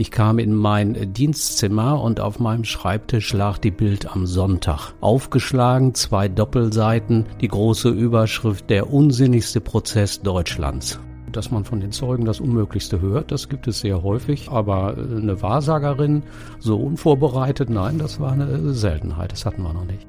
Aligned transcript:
Ich 0.00 0.12
kam 0.12 0.38
in 0.38 0.54
mein 0.54 1.12
Dienstzimmer 1.12 2.00
und 2.00 2.20
auf 2.20 2.38
meinem 2.38 2.62
Schreibtisch 2.62 3.32
lag 3.32 3.58
die 3.58 3.72
Bild 3.72 4.08
am 4.08 4.26
Sonntag. 4.26 4.92
Aufgeschlagen, 5.00 5.92
zwei 5.92 6.28
Doppelseiten, 6.28 7.26
die 7.40 7.48
große 7.48 7.88
Überschrift 7.88 8.70
Der 8.70 8.92
unsinnigste 8.92 9.60
Prozess 9.60 10.22
Deutschlands. 10.22 11.00
Dass 11.32 11.50
man 11.50 11.64
von 11.64 11.80
den 11.80 11.90
Zeugen 11.90 12.26
das 12.26 12.38
Unmöglichste 12.38 13.00
hört, 13.00 13.32
das 13.32 13.48
gibt 13.48 13.66
es 13.66 13.80
sehr 13.80 14.04
häufig. 14.04 14.48
Aber 14.52 14.96
eine 14.96 15.42
Wahrsagerin, 15.42 16.22
so 16.60 16.76
unvorbereitet, 16.76 17.68
nein, 17.68 17.98
das 17.98 18.20
war 18.20 18.30
eine 18.30 18.74
Seltenheit. 18.74 19.32
Das 19.32 19.46
hatten 19.46 19.62
wir 19.62 19.72
noch 19.72 19.84
nicht. 19.84 20.06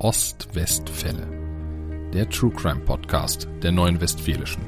Ost-West-Fälle. 0.00 1.28
Der 2.12 2.28
True 2.28 2.50
Crime 2.50 2.80
Podcast 2.80 3.46
der 3.62 3.70
Neuen 3.70 4.00
Westfälischen. 4.00 4.64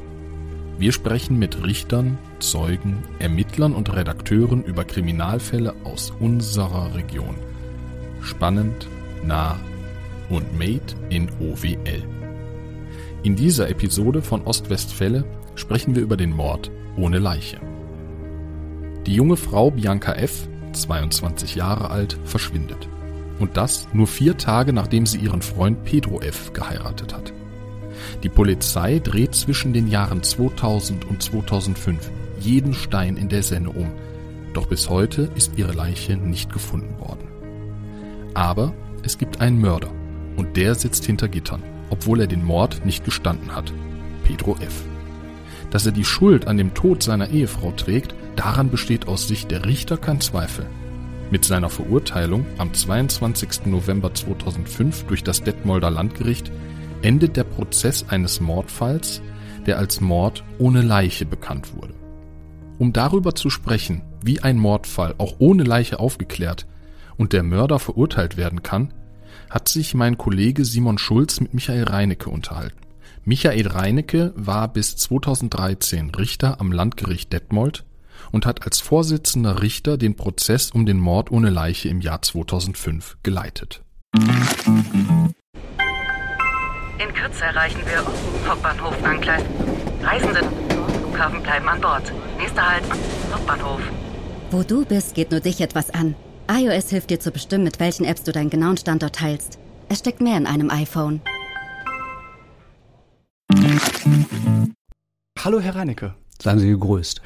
Wir 0.78 0.92
sprechen 0.92 1.40
mit 1.40 1.60
Richtern, 1.64 2.18
Zeugen, 2.40 3.02
Ermittlern 3.18 3.74
und 3.74 3.94
Redakteuren 3.94 4.64
über 4.64 4.84
Kriminalfälle 4.84 5.74
aus 5.84 6.12
unserer 6.18 6.94
Region. 6.94 7.36
Spannend, 8.22 8.88
nah 9.24 9.58
und 10.28 10.52
made 10.58 10.80
in 11.10 11.30
OWL. 11.40 12.02
In 13.22 13.36
dieser 13.36 13.68
Episode 13.68 14.22
von 14.22 14.42
Ostwestfälle 14.42 15.24
sprechen 15.54 15.94
wir 15.94 16.02
über 16.02 16.16
den 16.16 16.32
Mord 16.32 16.70
ohne 16.96 17.18
Leiche. 17.18 17.60
Die 19.06 19.14
junge 19.14 19.36
Frau 19.36 19.70
Bianca 19.70 20.14
F., 20.14 20.48
22 20.72 21.54
Jahre 21.54 21.90
alt, 21.90 22.18
verschwindet. 22.24 22.88
Und 23.38 23.56
das 23.56 23.88
nur 23.92 24.06
vier 24.06 24.36
Tage 24.36 24.72
nachdem 24.72 25.06
sie 25.06 25.18
ihren 25.18 25.42
Freund 25.42 25.84
Pedro 25.84 26.20
F. 26.20 26.52
geheiratet 26.52 27.14
hat. 27.14 27.32
Die 28.22 28.28
Polizei 28.28 28.98
dreht 28.98 29.34
zwischen 29.34 29.72
den 29.72 29.88
Jahren 29.88 30.22
2000 30.22 31.04
und 31.06 31.22
2005 31.22 32.10
jeden 32.40 32.74
Stein 32.74 33.16
in 33.16 33.28
der 33.28 33.42
Senne 33.42 33.70
um, 33.70 33.90
doch 34.52 34.66
bis 34.66 34.90
heute 34.90 35.30
ist 35.34 35.52
ihre 35.56 35.72
Leiche 35.72 36.16
nicht 36.16 36.52
gefunden 36.52 36.98
worden. 36.98 37.28
Aber 38.34 38.74
es 39.02 39.18
gibt 39.18 39.40
einen 39.40 39.60
Mörder 39.60 39.90
und 40.36 40.56
der 40.56 40.74
sitzt 40.74 41.04
hinter 41.04 41.28
Gittern, 41.28 41.62
obwohl 41.90 42.20
er 42.20 42.26
den 42.26 42.44
Mord 42.44 42.84
nicht 42.84 43.04
gestanden 43.04 43.54
hat. 43.54 43.72
Pedro 44.24 44.56
F. 44.60 44.84
Dass 45.70 45.86
er 45.86 45.92
die 45.92 46.04
Schuld 46.04 46.48
an 46.48 46.56
dem 46.56 46.74
Tod 46.74 47.02
seiner 47.02 47.30
Ehefrau 47.30 47.72
trägt, 47.72 48.14
daran 48.36 48.70
besteht 48.70 49.06
aus 49.06 49.28
Sicht 49.28 49.50
der 49.50 49.64
Richter 49.66 49.96
kein 49.96 50.20
Zweifel. 50.20 50.66
Mit 51.30 51.44
seiner 51.44 51.70
Verurteilung 51.70 52.44
am 52.58 52.74
22. 52.74 53.66
November 53.66 54.12
2005 54.12 55.04
durch 55.04 55.22
das 55.22 55.44
Detmolder 55.44 55.90
Landgericht 55.90 56.50
endet 57.02 57.36
der 57.36 57.44
Prozess 57.44 58.04
eines 58.08 58.40
Mordfalls, 58.40 59.22
der 59.66 59.78
als 59.78 60.00
Mord 60.00 60.42
ohne 60.58 60.82
Leiche 60.82 61.26
bekannt 61.26 61.74
wurde. 61.76 61.99
Um 62.80 62.94
darüber 62.94 63.34
zu 63.34 63.50
sprechen, 63.50 64.00
wie 64.24 64.40
ein 64.40 64.56
Mordfall 64.56 65.14
auch 65.18 65.34
ohne 65.38 65.64
Leiche 65.64 66.00
aufgeklärt 66.00 66.66
und 67.18 67.34
der 67.34 67.42
Mörder 67.42 67.78
verurteilt 67.78 68.38
werden 68.38 68.62
kann, 68.62 68.94
hat 69.50 69.68
sich 69.68 69.92
mein 69.92 70.16
Kollege 70.16 70.64
Simon 70.64 70.96
Schulz 70.96 71.40
mit 71.40 71.52
Michael 71.52 71.84
Reinecke 71.84 72.30
unterhalten. 72.30 72.78
Michael 73.26 73.68
Reinecke 73.68 74.32
war 74.34 74.66
bis 74.72 74.96
2013 74.96 76.14
Richter 76.14 76.58
am 76.58 76.72
Landgericht 76.72 77.30
Detmold 77.34 77.84
und 78.32 78.46
hat 78.46 78.64
als 78.64 78.80
Vorsitzender 78.80 79.60
Richter 79.60 79.98
den 79.98 80.16
Prozess 80.16 80.70
um 80.70 80.86
den 80.86 80.98
Mord 80.98 81.30
ohne 81.30 81.50
Leiche 81.50 81.90
im 81.90 82.00
Jahr 82.00 82.22
2005 82.22 83.18
geleitet. 83.22 83.82
In 86.96 87.12
Kürze 87.12 87.44
erreichen 87.44 87.80
wir 87.84 88.02
Hauptbahnhof 88.48 89.04
Angleis. 89.04 89.42
Reisende 90.02 90.40
Flughafen 91.20 91.42
bleiben 91.42 91.68
an 91.68 91.80
Bord. 91.82 92.12
Nächster 92.38 92.66
Halt, 92.66 92.84
Hauptbahnhof. 93.30 93.82
Wo 94.50 94.62
du 94.62 94.86
bist, 94.86 95.14
geht 95.14 95.30
nur 95.30 95.40
dich 95.40 95.60
etwas 95.60 95.90
an. 95.90 96.14
iOS 96.50 96.88
hilft 96.88 97.10
dir 97.10 97.20
zu 97.20 97.30
bestimmen, 97.30 97.64
mit 97.64 97.78
welchen 97.78 98.06
Apps 98.06 98.22
du 98.22 98.32
deinen 98.32 98.48
genauen 98.48 98.78
Standort 98.78 99.16
teilst. 99.16 99.58
Es 99.90 99.98
steckt 99.98 100.22
mehr 100.22 100.38
in 100.38 100.46
einem 100.46 100.70
iPhone. 100.70 101.20
Hallo, 105.38 105.60
Herr 105.60 105.76
Reinecke. 105.76 106.14
Seien 106.40 106.58
Sie 106.58 106.68
gegrüßt. 106.68 107.20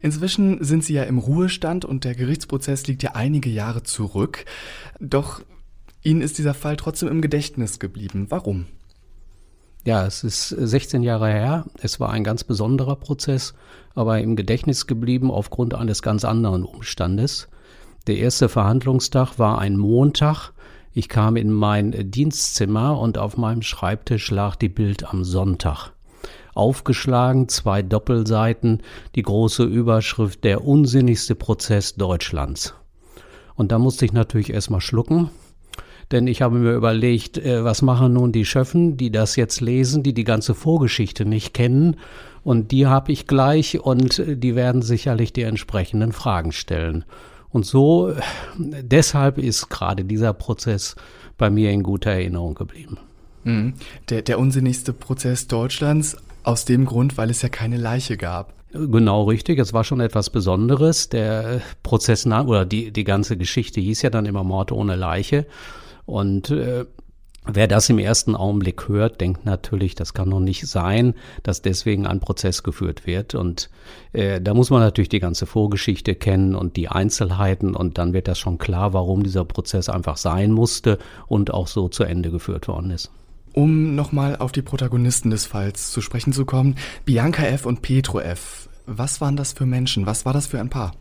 Inzwischen 0.00 0.64
sind 0.64 0.82
Sie 0.82 0.94
ja 0.94 1.04
im 1.04 1.18
Ruhestand 1.18 1.84
und 1.84 2.02
der 2.02 2.16
Gerichtsprozess 2.16 2.88
liegt 2.88 3.04
ja 3.04 3.12
einige 3.14 3.50
Jahre 3.50 3.84
zurück. 3.84 4.46
Doch 4.98 5.42
Ihnen 6.02 6.22
ist 6.22 6.38
dieser 6.38 6.54
Fall 6.54 6.76
trotzdem 6.76 7.08
im 7.08 7.22
Gedächtnis 7.22 7.78
geblieben. 7.78 8.26
Warum? 8.30 8.66
Ja, 9.88 10.04
es 10.04 10.22
ist 10.22 10.50
16 10.50 11.02
Jahre 11.02 11.28
her. 11.28 11.64
Es 11.80 11.98
war 11.98 12.10
ein 12.10 12.22
ganz 12.22 12.44
besonderer 12.44 12.94
Prozess, 12.94 13.54
aber 13.94 14.20
im 14.20 14.36
Gedächtnis 14.36 14.86
geblieben 14.86 15.30
aufgrund 15.30 15.72
eines 15.72 16.02
ganz 16.02 16.26
anderen 16.26 16.64
Umstandes. 16.64 17.48
Der 18.06 18.18
erste 18.18 18.50
Verhandlungstag 18.50 19.38
war 19.38 19.58
ein 19.58 19.78
Montag. 19.78 20.52
Ich 20.92 21.08
kam 21.08 21.36
in 21.36 21.50
mein 21.50 22.10
Dienstzimmer 22.10 23.00
und 23.00 23.16
auf 23.16 23.38
meinem 23.38 23.62
Schreibtisch 23.62 24.30
lag 24.30 24.56
die 24.56 24.68
Bild 24.68 25.08
am 25.08 25.24
Sonntag. 25.24 25.92
Aufgeschlagen, 26.52 27.48
zwei 27.48 27.80
Doppelseiten, 27.80 28.82
die 29.14 29.22
große 29.22 29.64
Überschrift 29.64 30.44
Der 30.44 30.66
unsinnigste 30.66 31.34
Prozess 31.34 31.94
Deutschlands. 31.94 32.74
Und 33.54 33.72
da 33.72 33.78
musste 33.78 34.04
ich 34.04 34.12
natürlich 34.12 34.52
erstmal 34.52 34.82
schlucken 34.82 35.30
denn 36.10 36.26
ich 36.26 36.42
habe 36.42 36.58
mir 36.58 36.72
überlegt, 36.72 37.38
äh, 37.38 37.64
was 37.64 37.82
machen 37.82 38.14
nun 38.14 38.32
die 38.32 38.44
Schöffen, 38.44 38.96
die 38.96 39.10
das 39.10 39.36
jetzt 39.36 39.60
lesen, 39.60 40.02
die 40.02 40.14
die 40.14 40.24
ganze 40.24 40.54
Vorgeschichte 40.54 41.24
nicht 41.24 41.54
kennen. 41.54 41.96
Und 42.44 42.70
die 42.70 42.86
habe 42.86 43.12
ich 43.12 43.26
gleich 43.26 43.80
und 43.80 44.18
äh, 44.18 44.36
die 44.36 44.54
werden 44.54 44.82
sicherlich 44.82 45.32
die 45.32 45.42
entsprechenden 45.42 46.12
Fragen 46.12 46.52
stellen. 46.52 47.04
Und 47.50 47.66
so, 47.66 48.10
äh, 48.10 48.14
deshalb 48.82 49.38
ist 49.38 49.68
gerade 49.68 50.04
dieser 50.04 50.32
Prozess 50.32 50.96
bei 51.36 51.50
mir 51.50 51.70
in 51.70 51.82
guter 51.82 52.10
Erinnerung 52.10 52.54
geblieben. 52.54 52.98
Mhm. 53.44 53.74
Der, 54.08 54.22
der 54.22 54.38
unsinnigste 54.38 54.92
Prozess 54.92 55.46
Deutschlands 55.46 56.16
aus 56.42 56.64
dem 56.64 56.86
Grund, 56.86 57.16
weil 57.18 57.30
es 57.30 57.42
ja 57.42 57.48
keine 57.48 57.76
Leiche 57.76 58.16
gab. 58.16 58.54
Genau 58.72 59.24
richtig. 59.24 59.58
Es 59.58 59.72
war 59.72 59.84
schon 59.84 60.00
etwas 60.00 60.30
Besonderes. 60.30 61.08
Der 61.08 61.62
Prozess 61.82 62.26
oder 62.26 62.66
die, 62.66 62.92
die 62.92 63.04
ganze 63.04 63.36
Geschichte 63.36 63.80
hieß 63.80 64.02
ja 64.02 64.10
dann 64.10 64.26
immer 64.26 64.44
Mord 64.44 64.72
ohne 64.72 64.94
Leiche. 64.94 65.46
Und 66.08 66.50
äh, 66.50 66.86
Wer 67.50 67.66
das 67.66 67.88
im 67.88 67.98
ersten 67.98 68.36
Augenblick 68.36 68.88
hört, 68.88 69.22
denkt 69.22 69.46
natürlich, 69.46 69.94
das 69.94 70.12
kann 70.12 70.28
doch 70.28 70.40
nicht 70.40 70.66
sein, 70.66 71.14
dass 71.42 71.62
deswegen 71.62 72.06
ein 72.06 72.20
Prozess 72.20 72.62
geführt 72.62 73.06
wird. 73.06 73.34
Und 73.34 73.70
äh, 74.12 74.38
da 74.38 74.52
muss 74.52 74.68
man 74.68 74.80
natürlich 74.80 75.08
die 75.08 75.18
ganze 75.18 75.46
Vorgeschichte 75.46 76.14
kennen 76.14 76.54
und 76.54 76.76
die 76.76 76.88
Einzelheiten 76.88 77.74
und 77.74 77.96
dann 77.96 78.12
wird 78.12 78.28
das 78.28 78.38
schon 78.38 78.58
klar, 78.58 78.92
warum 78.92 79.22
dieser 79.22 79.46
Prozess 79.46 79.88
einfach 79.88 80.18
sein 80.18 80.52
musste 80.52 80.98
und 81.26 81.54
auch 81.54 81.68
so 81.68 81.88
zu 81.88 82.04
Ende 82.04 82.30
geführt 82.30 82.68
worden 82.68 82.90
ist. 82.90 83.10
Um 83.54 83.94
nochmal 83.94 84.36
auf 84.36 84.52
die 84.52 84.60
Protagonisten 84.60 85.30
des 85.30 85.46
Falls 85.46 85.90
zu 85.90 86.02
sprechen 86.02 86.34
zu 86.34 86.44
kommen, 86.44 86.74
Bianca 87.06 87.44
F. 87.44 87.64
und 87.64 87.80
Petro 87.80 88.20
F. 88.20 88.68
Was 88.84 89.22
waren 89.22 89.36
das 89.36 89.54
für 89.54 89.64
Menschen? 89.64 90.04
Was 90.04 90.26
war 90.26 90.34
das 90.34 90.46
für 90.46 90.60
ein 90.60 90.68
Paar? 90.68 90.92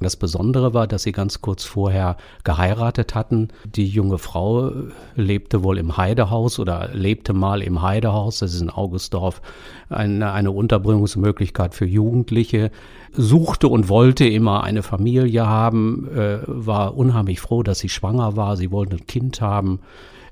Das 0.00 0.16
Besondere 0.16 0.74
war, 0.74 0.86
dass 0.86 1.04
sie 1.04 1.12
ganz 1.12 1.40
kurz 1.40 1.64
vorher 1.64 2.18
geheiratet 2.44 3.14
hatten. 3.14 3.48
Die 3.64 3.86
junge 3.86 4.18
Frau 4.18 4.70
lebte 5.14 5.64
wohl 5.64 5.78
im 5.78 5.96
Heidehaus 5.96 6.58
oder 6.58 6.90
lebte 6.92 7.32
mal 7.32 7.62
im 7.62 7.80
Heidehaus, 7.80 8.40
das 8.40 8.54
ist 8.54 8.60
in 8.60 8.68
Augustdorf, 8.68 9.40
eine, 9.88 10.32
eine 10.32 10.50
Unterbringungsmöglichkeit 10.50 11.74
für 11.74 11.86
Jugendliche, 11.86 12.70
suchte 13.12 13.68
und 13.68 13.88
wollte 13.88 14.26
immer 14.26 14.64
eine 14.64 14.82
Familie 14.82 15.46
haben, 15.46 16.08
äh, 16.14 16.40
war 16.46 16.94
unheimlich 16.94 17.40
froh, 17.40 17.62
dass 17.62 17.78
sie 17.78 17.88
schwanger 17.88 18.36
war, 18.36 18.58
sie 18.58 18.70
wollte 18.70 18.96
ein 18.96 19.06
Kind 19.06 19.40
haben, 19.40 19.80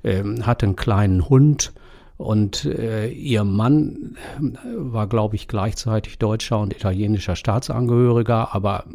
äh, 0.03 0.23
hatte 0.43 0.67
einen 0.67 0.75
kleinen 0.75 1.27
Hund 1.27 1.73
und 2.17 2.65
äh, 2.65 3.09
ihr 3.09 3.43
Mann 3.43 4.15
war, 4.77 5.07
glaube 5.07 5.35
ich, 5.35 5.47
gleichzeitig 5.47 6.17
deutscher 6.17 6.59
und 6.59 6.73
italienischer 6.73 7.35
Staatsangehöriger, 7.35 8.55
aber 8.55 8.85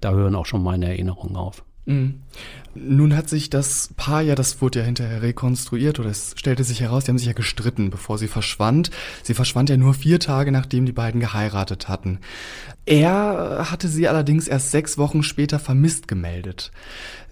da 0.00 0.10
hören 0.12 0.34
auch 0.34 0.46
schon 0.46 0.62
meine 0.62 0.86
Erinnerungen 0.86 1.36
auf. 1.36 1.64
Mhm. 1.88 2.20
Nun 2.74 3.16
hat 3.16 3.28
sich 3.28 3.48
das 3.48 3.90
Paar 3.96 4.20
ja, 4.20 4.34
das 4.34 4.60
wurde 4.60 4.80
ja 4.80 4.84
hinterher 4.84 5.22
rekonstruiert 5.22 5.98
oder 5.98 6.10
es 6.10 6.34
stellte 6.36 6.62
sich 6.62 6.80
heraus, 6.80 7.04
die 7.04 7.10
haben 7.10 7.18
sich 7.18 7.26
ja 7.26 7.32
gestritten, 7.32 7.90
bevor 7.90 8.18
sie 8.18 8.28
verschwand. 8.28 8.90
Sie 9.22 9.34
verschwand 9.34 9.70
ja 9.70 9.76
nur 9.76 9.94
vier 9.94 10.20
Tage, 10.20 10.52
nachdem 10.52 10.84
die 10.84 10.92
beiden 10.92 11.20
geheiratet 11.20 11.88
hatten. 11.88 12.18
Er 12.84 13.68
hatte 13.70 13.88
sie 13.88 14.06
allerdings 14.06 14.48
erst 14.48 14.70
sechs 14.70 14.98
Wochen 14.98 15.22
später 15.22 15.58
vermisst 15.58 16.08
gemeldet. 16.08 16.72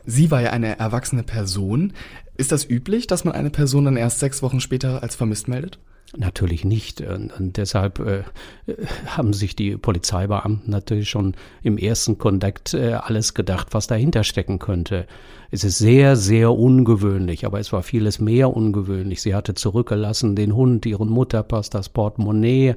Sie 0.06 0.30
war 0.30 0.40
ja 0.40 0.50
eine 0.50 0.78
erwachsene 0.78 1.22
Person. 1.22 1.92
Ist 2.36 2.52
das 2.52 2.68
üblich, 2.68 3.06
dass 3.06 3.24
man 3.24 3.34
eine 3.34 3.50
Person 3.50 3.86
dann 3.86 3.96
erst 3.96 4.20
sechs 4.20 4.42
Wochen 4.42 4.60
später 4.60 5.02
als 5.02 5.14
vermisst 5.14 5.48
meldet? 5.48 5.78
Natürlich 6.16 6.64
nicht. 6.64 7.00
Und, 7.00 7.32
und 7.38 7.56
deshalb 7.56 7.98
äh, 7.98 8.22
haben 9.06 9.32
sich 9.32 9.56
die 9.56 9.76
Polizeibeamten 9.76 10.70
natürlich 10.70 11.10
schon 11.10 11.34
im 11.62 11.78
ersten 11.78 12.16
Kontakt 12.18 12.74
äh, 12.74 12.92
alles 12.92 13.34
gedacht, 13.34 13.68
was 13.72 13.86
dahinter 13.86 14.22
stecken 14.22 14.58
könnte. 14.58 15.06
Es 15.50 15.64
ist 15.64 15.78
sehr, 15.78 16.16
sehr 16.16 16.52
ungewöhnlich, 16.52 17.44
aber 17.44 17.58
es 17.58 17.72
war 17.72 17.82
vieles 17.82 18.20
mehr 18.20 18.54
ungewöhnlich. 18.54 19.20
Sie 19.22 19.34
hatte 19.34 19.54
zurückgelassen 19.54 20.36
den 20.36 20.54
Hund, 20.54 20.86
ihren 20.86 21.08
Mutterpass, 21.08 21.70
das 21.70 21.88
Portemonnaie 21.88 22.76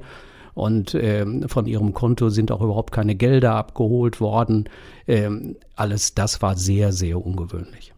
und 0.54 0.94
ähm, 0.94 1.48
von 1.48 1.66
ihrem 1.66 1.94
Konto 1.94 2.28
sind 2.28 2.50
auch 2.50 2.60
überhaupt 2.60 2.92
keine 2.92 3.14
Gelder 3.14 3.54
abgeholt 3.54 4.20
worden. 4.20 4.68
Ähm, 5.06 5.56
alles 5.76 6.14
das 6.14 6.42
war 6.42 6.56
sehr, 6.56 6.92
sehr 6.92 7.24
ungewöhnlich. 7.24 7.92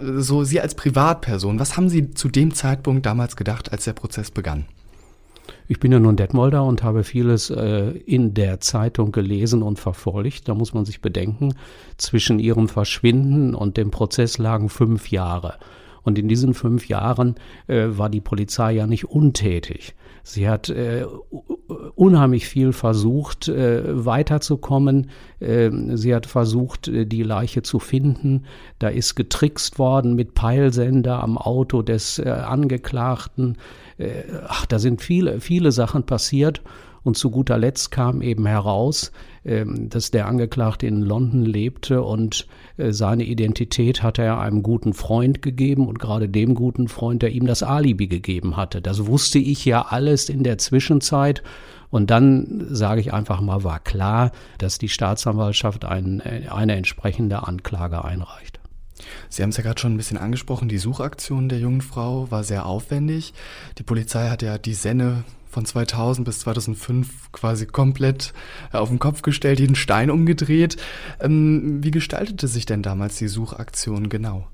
So, 0.00 0.44
Sie 0.44 0.60
als 0.60 0.74
Privatperson, 0.74 1.58
was 1.58 1.76
haben 1.76 1.88
Sie 1.88 2.10
zu 2.10 2.28
dem 2.28 2.54
Zeitpunkt 2.54 3.06
damals 3.06 3.36
gedacht, 3.36 3.72
als 3.72 3.84
der 3.84 3.92
Prozess 3.92 4.30
begann? 4.30 4.66
Ich 5.66 5.80
bin 5.80 5.92
ja 5.92 5.98
nun 5.98 6.16
Detmolder 6.16 6.64
und 6.64 6.82
habe 6.82 7.04
vieles 7.04 7.50
äh, 7.50 7.90
in 7.90 8.34
der 8.34 8.60
Zeitung 8.60 9.12
gelesen 9.12 9.62
und 9.62 9.78
verfolgt. 9.78 10.48
Da 10.48 10.54
muss 10.54 10.74
man 10.74 10.84
sich 10.84 11.00
bedenken, 11.00 11.54
zwischen 11.96 12.38
ihrem 12.38 12.68
Verschwinden 12.68 13.54
und 13.54 13.76
dem 13.76 13.90
Prozess 13.90 14.38
lagen 14.38 14.68
fünf 14.68 15.10
Jahre. 15.10 15.54
Und 16.02 16.18
in 16.18 16.28
diesen 16.28 16.54
fünf 16.54 16.88
Jahren 16.88 17.34
äh, 17.66 17.86
war 17.90 18.08
die 18.08 18.20
Polizei 18.20 18.72
ja 18.72 18.86
nicht 18.86 19.04
untätig. 19.04 19.94
Sie 20.30 20.46
hat 20.46 20.68
äh, 20.68 21.06
unheimlich 21.94 22.48
viel 22.48 22.74
versucht, 22.74 23.48
äh, 23.48 24.04
weiterzukommen. 24.04 25.08
Äh, 25.40 25.70
sie 25.94 26.14
hat 26.14 26.26
versucht, 26.26 26.86
äh, 26.86 27.06
die 27.06 27.22
Leiche 27.22 27.62
zu 27.62 27.78
finden. 27.78 28.44
Da 28.78 28.88
ist 28.88 29.14
getrickst 29.14 29.78
worden 29.78 30.14
mit 30.14 30.34
Peilsender 30.34 31.22
am 31.22 31.38
Auto 31.38 31.80
des 31.80 32.18
äh, 32.18 32.28
Angeklagten. 32.28 33.56
Äh, 33.96 34.24
ach, 34.46 34.66
da 34.66 34.78
sind 34.78 35.00
viele, 35.00 35.40
viele 35.40 35.72
Sachen 35.72 36.04
passiert. 36.04 36.60
Und 37.02 37.16
zu 37.16 37.30
guter 37.30 37.58
Letzt 37.58 37.90
kam 37.90 38.22
eben 38.22 38.46
heraus, 38.46 39.12
ähm, 39.44 39.88
dass 39.88 40.10
der 40.10 40.26
Angeklagte 40.26 40.86
in 40.86 41.00
London 41.02 41.44
lebte 41.44 42.02
und 42.02 42.46
äh, 42.76 42.92
seine 42.92 43.24
Identität 43.24 44.02
hatte 44.02 44.22
er 44.22 44.40
einem 44.40 44.62
guten 44.62 44.92
Freund 44.92 45.42
gegeben 45.42 45.88
und 45.88 45.98
gerade 45.98 46.28
dem 46.28 46.54
guten 46.54 46.88
Freund, 46.88 47.22
der 47.22 47.30
ihm 47.30 47.46
das 47.46 47.62
Alibi 47.62 48.08
gegeben 48.08 48.56
hatte. 48.56 48.82
Das 48.82 49.06
wusste 49.06 49.38
ich 49.38 49.64
ja 49.64 49.86
alles 49.88 50.28
in 50.28 50.42
der 50.42 50.58
Zwischenzeit. 50.58 51.42
Und 51.90 52.10
dann, 52.10 52.66
sage 52.68 53.00
ich 53.00 53.14
einfach 53.14 53.40
mal, 53.40 53.64
war 53.64 53.80
klar, 53.80 54.32
dass 54.58 54.76
die 54.76 54.90
Staatsanwaltschaft 54.90 55.84
ein, 55.84 56.20
äh, 56.20 56.48
eine 56.50 56.76
entsprechende 56.76 57.46
Anklage 57.46 58.04
einreicht. 58.04 58.57
Sie 59.28 59.42
haben 59.42 59.50
es 59.50 59.56
ja 59.56 59.62
gerade 59.62 59.80
schon 59.80 59.94
ein 59.94 59.96
bisschen 59.96 60.18
angesprochen, 60.18 60.68
die 60.68 60.78
Suchaktion 60.78 61.48
der 61.48 61.58
jungen 61.58 61.80
Frau 61.80 62.30
war 62.30 62.44
sehr 62.44 62.66
aufwendig. 62.66 63.34
Die 63.78 63.82
Polizei 63.82 64.28
hat 64.28 64.42
ja 64.42 64.58
die 64.58 64.74
Senne 64.74 65.24
von 65.48 65.64
2000 65.64 66.24
bis 66.24 66.40
2005 66.40 67.32
quasi 67.32 67.66
komplett 67.66 68.32
äh, 68.72 68.76
auf 68.76 68.90
den 68.90 68.98
Kopf 68.98 69.22
gestellt, 69.22 69.60
jeden 69.60 69.76
Stein 69.76 70.10
umgedreht. 70.10 70.76
Ähm, 71.20 71.82
wie 71.82 71.90
gestaltete 71.90 72.48
sich 72.48 72.66
denn 72.66 72.82
damals 72.82 73.16
die 73.16 73.28
Suchaktion 73.28 74.08
genau? 74.08 74.46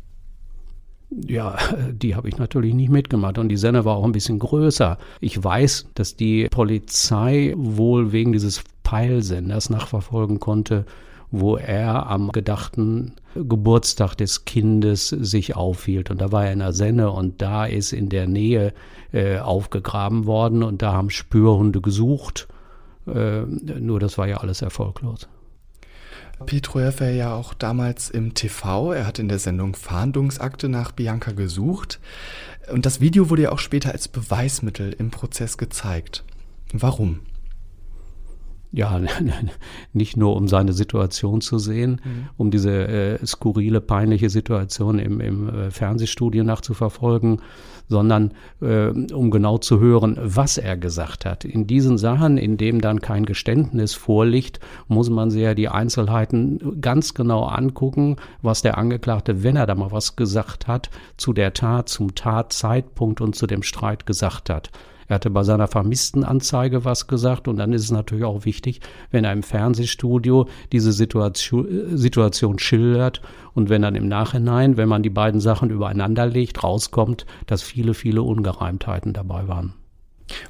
Ja, 1.10 1.58
die 1.92 2.14
habe 2.14 2.28
ich 2.28 2.38
natürlich 2.38 2.74
nicht 2.74 2.90
mitgemacht 2.90 3.38
und 3.38 3.48
die 3.48 3.56
Senne 3.56 3.84
war 3.84 3.96
auch 3.96 4.04
ein 4.04 4.12
bisschen 4.12 4.38
größer. 4.38 4.98
Ich 5.20 5.42
weiß, 5.42 5.88
dass 5.94 6.16
die 6.16 6.48
Polizei 6.48 7.54
wohl 7.56 8.12
wegen 8.12 8.32
dieses 8.32 8.62
Peilsenders 8.82 9.70
nachverfolgen 9.70 10.40
konnte, 10.40 10.86
wo 11.40 11.56
er 11.56 12.06
am 12.08 12.30
gedachten 12.32 13.14
Geburtstag 13.34 14.14
des 14.14 14.44
Kindes 14.44 15.08
sich 15.08 15.56
aufhielt. 15.56 16.10
Und 16.10 16.20
da 16.20 16.32
war 16.32 16.46
er 16.46 16.52
in 16.52 16.60
der 16.60 16.72
Senne 16.72 17.10
und 17.10 17.42
da 17.42 17.66
ist 17.66 17.92
in 17.92 18.08
der 18.08 18.26
Nähe 18.26 18.72
äh, 19.12 19.38
aufgegraben 19.38 20.26
worden 20.26 20.62
und 20.62 20.82
da 20.82 20.92
haben 20.92 21.10
Spürhunde 21.10 21.80
gesucht. 21.80 22.48
Äh, 23.06 23.42
nur 23.42 24.00
das 24.00 24.18
war 24.18 24.28
ja 24.28 24.38
alles 24.38 24.62
erfolglos. 24.62 25.28
Pietro 26.46 26.80
war 26.80 27.10
ja 27.10 27.34
auch 27.34 27.54
damals 27.54 28.10
im 28.10 28.34
TV. 28.34 28.92
Er 28.92 29.06
hat 29.06 29.18
in 29.18 29.28
der 29.28 29.38
Sendung 29.38 29.74
Fahndungsakte 29.74 30.68
nach 30.68 30.92
Bianca 30.92 31.32
gesucht. 31.32 32.00
Und 32.72 32.86
das 32.86 33.00
Video 33.00 33.30
wurde 33.30 33.42
ja 33.42 33.52
auch 33.52 33.58
später 33.58 33.92
als 33.92 34.08
Beweismittel 34.08 34.92
im 34.92 35.10
Prozess 35.10 35.58
gezeigt. 35.58 36.24
Warum? 36.72 37.20
Ja, 38.74 39.00
nicht 39.92 40.16
nur 40.16 40.36
um 40.36 40.48
seine 40.48 40.72
Situation 40.72 41.40
zu 41.40 41.58
sehen, 41.58 42.00
mhm. 42.04 42.28
um 42.36 42.50
diese 42.50 42.86
äh, 42.86 43.26
skurrile, 43.26 43.80
peinliche 43.80 44.30
Situation 44.30 44.98
im, 44.98 45.20
im 45.20 45.48
äh, 45.48 45.70
Fernsehstudio 45.70 46.44
nachzuverfolgen, 46.44 47.40
sondern 47.88 48.32
äh, 48.60 48.88
um 48.88 49.30
genau 49.30 49.58
zu 49.58 49.80
hören, 49.80 50.18
was 50.22 50.58
er 50.58 50.76
gesagt 50.76 51.24
hat. 51.24 51.44
In 51.44 51.66
diesen 51.66 51.98
Sachen, 51.98 52.38
in 52.38 52.56
dem 52.56 52.80
dann 52.80 53.00
kein 53.00 53.26
Geständnis 53.26 53.94
vorliegt, 53.94 54.60
muss 54.88 55.10
man 55.10 55.30
sich 55.30 55.42
ja 55.42 55.54
die 55.54 55.68
Einzelheiten 55.68 56.80
ganz 56.80 57.14
genau 57.14 57.44
angucken, 57.44 58.16
was 58.42 58.62
der 58.62 58.78
Angeklagte, 58.78 59.42
wenn 59.42 59.56
er 59.56 59.66
da 59.66 59.74
mal 59.74 59.92
was 59.92 60.16
gesagt 60.16 60.66
hat, 60.66 60.90
zu 61.16 61.32
der 61.32 61.52
Tat, 61.52 61.88
zum 61.88 62.14
Tatzeitpunkt 62.14 63.20
und 63.20 63.34
zu 63.34 63.46
dem 63.46 63.62
Streit 63.62 64.06
gesagt 64.06 64.50
hat. 64.50 64.70
Er 65.06 65.16
hatte 65.16 65.30
bei 65.30 65.42
seiner 65.42 65.68
Vermisstenanzeige 65.68 66.84
was 66.84 67.06
gesagt 67.06 67.48
und 67.48 67.56
dann 67.56 67.72
ist 67.72 67.82
es 67.82 67.90
natürlich 67.90 68.24
auch 68.24 68.44
wichtig, 68.44 68.80
wenn 69.10 69.24
er 69.24 69.32
im 69.32 69.42
Fernsehstudio 69.42 70.48
diese 70.72 70.92
Situation, 70.92 71.96
Situation 71.96 72.58
schildert 72.58 73.20
und 73.52 73.68
wenn 73.68 73.82
dann 73.82 73.94
im 73.94 74.08
Nachhinein, 74.08 74.76
wenn 74.76 74.88
man 74.88 75.02
die 75.02 75.10
beiden 75.10 75.40
Sachen 75.40 75.70
übereinander 75.70 76.26
legt, 76.26 76.64
rauskommt, 76.64 77.26
dass 77.46 77.62
viele, 77.74 77.94
viele 77.94 78.22
Ungereimtheiten 78.22 79.12
dabei 79.12 79.48
waren. 79.48 79.74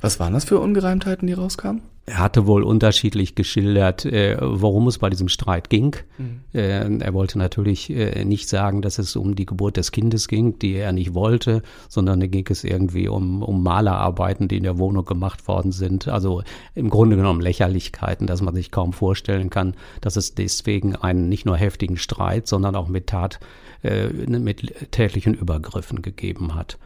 Was 0.03 0.21
waren 0.21 0.35
das 0.35 0.45
für 0.45 0.59
Ungereimtheiten, 0.61 1.27
die 1.27 1.33
rauskamen? 1.33 1.81
Er 2.07 2.19
hatte 2.19 2.47
wohl 2.47 2.65
unterschiedlich 2.65 3.35
geschildert, 3.35 4.05
äh, 4.05 4.37
worum 4.39 4.89
es 4.89 4.99
bei 4.99 5.09
diesem 5.09 5.29
Streit 5.29 5.71
ging. 5.71 5.97
Mhm. 6.19 6.41
Äh, 6.53 6.99
er 6.99 7.15
wollte 7.15 7.39
natürlich 7.39 7.89
äh, 7.89 8.27
nicht 8.27 8.51
sagen, 8.51 8.83
dass 8.83 8.99
es 8.99 9.17
um 9.17 9.35
die 9.35 9.47
Geburt 9.47 9.79
des 9.79 9.91
Kindes 9.91 10.29
ging, 10.29 10.59
die 10.59 10.75
er 10.75 10.93
nicht 10.93 11.15
wollte, 11.15 11.63
sondern 11.89 12.21
da 12.21 12.27
ging 12.27 12.47
es 12.51 12.63
irgendwie 12.63 13.09
um, 13.09 13.43
um 13.43 13.63
Malerarbeiten, 13.63 14.49
die 14.49 14.59
in 14.59 14.65
der 14.65 14.77
Wohnung 14.77 15.07
gemacht 15.07 15.49
worden 15.49 15.73
sind. 15.73 16.07
Also 16.07 16.43
im 16.75 16.91
Grunde 16.91 17.17
genommen 17.17 17.41
Lächerlichkeiten, 17.41 18.27
dass 18.27 18.43
man 18.43 18.55
sich 18.55 18.71
kaum 18.71 18.93
vorstellen 18.93 19.49
kann, 19.49 19.75
dass 20.03 20.17
es 20.17 20.35
deswegen 20.35 20.97
einen 20.97 21.31
nicht 21.31 21.47
nur 21.47 21.57
heftigen 21.57 21.97
Streit, 21.97 22.47
sondern 22.47 22.77
auch 22.77 22.89
mit 22.89 23.07
Tat, 23.07 23.41
äh, 23.83 24.09
mit 24.09 24.91
tätlichen 24.91 25.33
Übergriffen 25.33 26.03
gegeben 26.03 26.55
hat. 26.55 26.77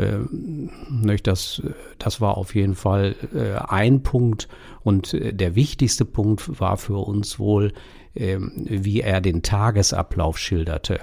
Äh, 0.00 1.16
das, 1.22 1.62
das 1.98 2.20
war 2.20 2.36
auf 2.36 2.54
jeden 2.54 2.74
Fall 2.74 3.14
äh, 3.34 3.58
ein 3.68 4.02
Punkt. 4.02 4.48
Und 4.82 5.14
äh, 5.14 5.32
der 5.32 5.54
wichtigste 5.54 6.04
Punkt 6.04 6.60
war 6.60 6.76
für 6.76 7.06
uns 7.06 7.38
wohl, 7.38 7.72
ähm, 8.14 8.52
wie 8.56 9.00
er 9.02 9.20
den 9.20 9.42
Tagesablauf 9.42 10.38
schilderte. 10.38 11.00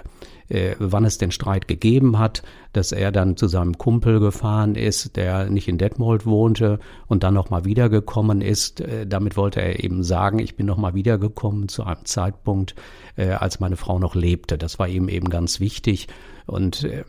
Wann 0.80 1.04
es 1.04 1.18
den 1.18 1.32
Streit 1.32 1.68
gegeben 1.68 2.20
hat, 2.20 2.42
dass 2.72 2.94
er 2.94 3.12
dann 3.12 3.36
zu 3.36 3.50
seinem 3.50 3.78
Kumpel 3.78 4.22
gefahren 4.22 4.76
ist, 4.76 5.18
der 5.18 5.50
nicht 5.50 5.68
in 5.68 5.78
Detmold 5.78 6.26
wohnte 6.26 6.80
und 7.08 7.24
dann 7.24 7.34
nochmal 7.34 7.66
wiedergekommen 7.66 8.40
ist. 8.40 8.82
Damit 9.08 9.36
wollte 9.36 9.62
er 9.62 9.84
eben 9.84 10.04
sagen, 10.04 10.40
ich 10.40 10.56
bin 10.56 10.66
nochmal 10.66 10.94
wiedergekommen 10.94 11.68
zu 11.68 11.84
einem 11.84 12.06
Zeitpunkt, 12.06 12.76
als 13.18 13.60
meine 13.60 13.76
Frau 13.76 14.00
noch 14.00 14.16
lebte. 14.16 14.58
Das 14.58 14.80
war 14.80 14.88
ihm 14.88 15.10
eben 15.10 15.30
ganz 15.30 15.60
wichtig. 15.60 16.08
Und 16.48 16.86
äh, 16.86 17.04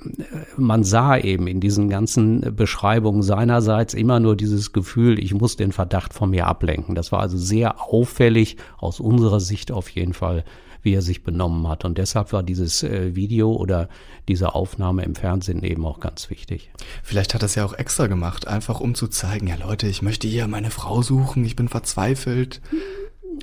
man 0.57 0.85
sah 0.85 1.17
eben 1.17 1.47
in 1.47 1.61
diesen 1.61 1.89
ganzen 1.89 2.55
Beschreibungen 2.55 3.23
seinerseits 3.23 3.95
immer 3.95 4.21
nur 4.21 4.37
dieses 4.37 4.73
Gefühl, 4.73 5.19
ich 5.19 5.33
muss 5.33 5.57
den 5.57 5.73
Verdacht 5.73 6.13
von 6.13 6.31
mir 6.31 6.47
ablenken. 6.47 6.95
Das 6.95 7.13
war 7.13 7.21
also 7.21 7.39
sehr 7.39 7.81
auffällig 7.81 8.57
aus 8.79 9.01
unserer 9.01 9.41
Sicht 9.41 9.73
auf 9.73 9.89
jeden 9.89 10.13
Fall 10.13 10.45
wie 10.83 10.95
er 10.95 11.03
sich 11.03 11.25
benommen 11.25 11.69
hat. 11.69 11.85
Und 11.85 11.99
deshalb 11.99 12.33
war 12.33 12.43
dieses 12.43 12.83
äh, 12.83 13.15
Video 13.15 13.53
oder 13.53 13.89
diese 14.29 14.55
Aufnahme 14.55 15.05
im 15.05 15.15
Fernsehen 15.15 15.63
eben 15.63 15.85
auch 15.85 16.01
ganz 16.01 16.31
wichtig. 16.31 16.71
Vielleicht 17.03 17.35
hat 17.35 17.43
er 17.43 17.47
es 17.47 17.55
ja 17.55 17.65
auch 17.65 17.75
extra 17.75 18.07
gemacht, 18.07 18.47
einfach 18.47 18.81
um 18.81 18.95
zu 18.95 19.09
zeigen, 19.09 19.49
ja 19.49 19.57
Leute, 19.57 19.87
ich 19.89 20.03
möchte 20.03 20.29
hier 20.29 20.47
meine 20.47 20.71
Frau 20.71 21.03
suchen, 21.03 21.45
ich 21.45 21.57
bin 21.57 21.69
verzweifelt. 21.69 22.61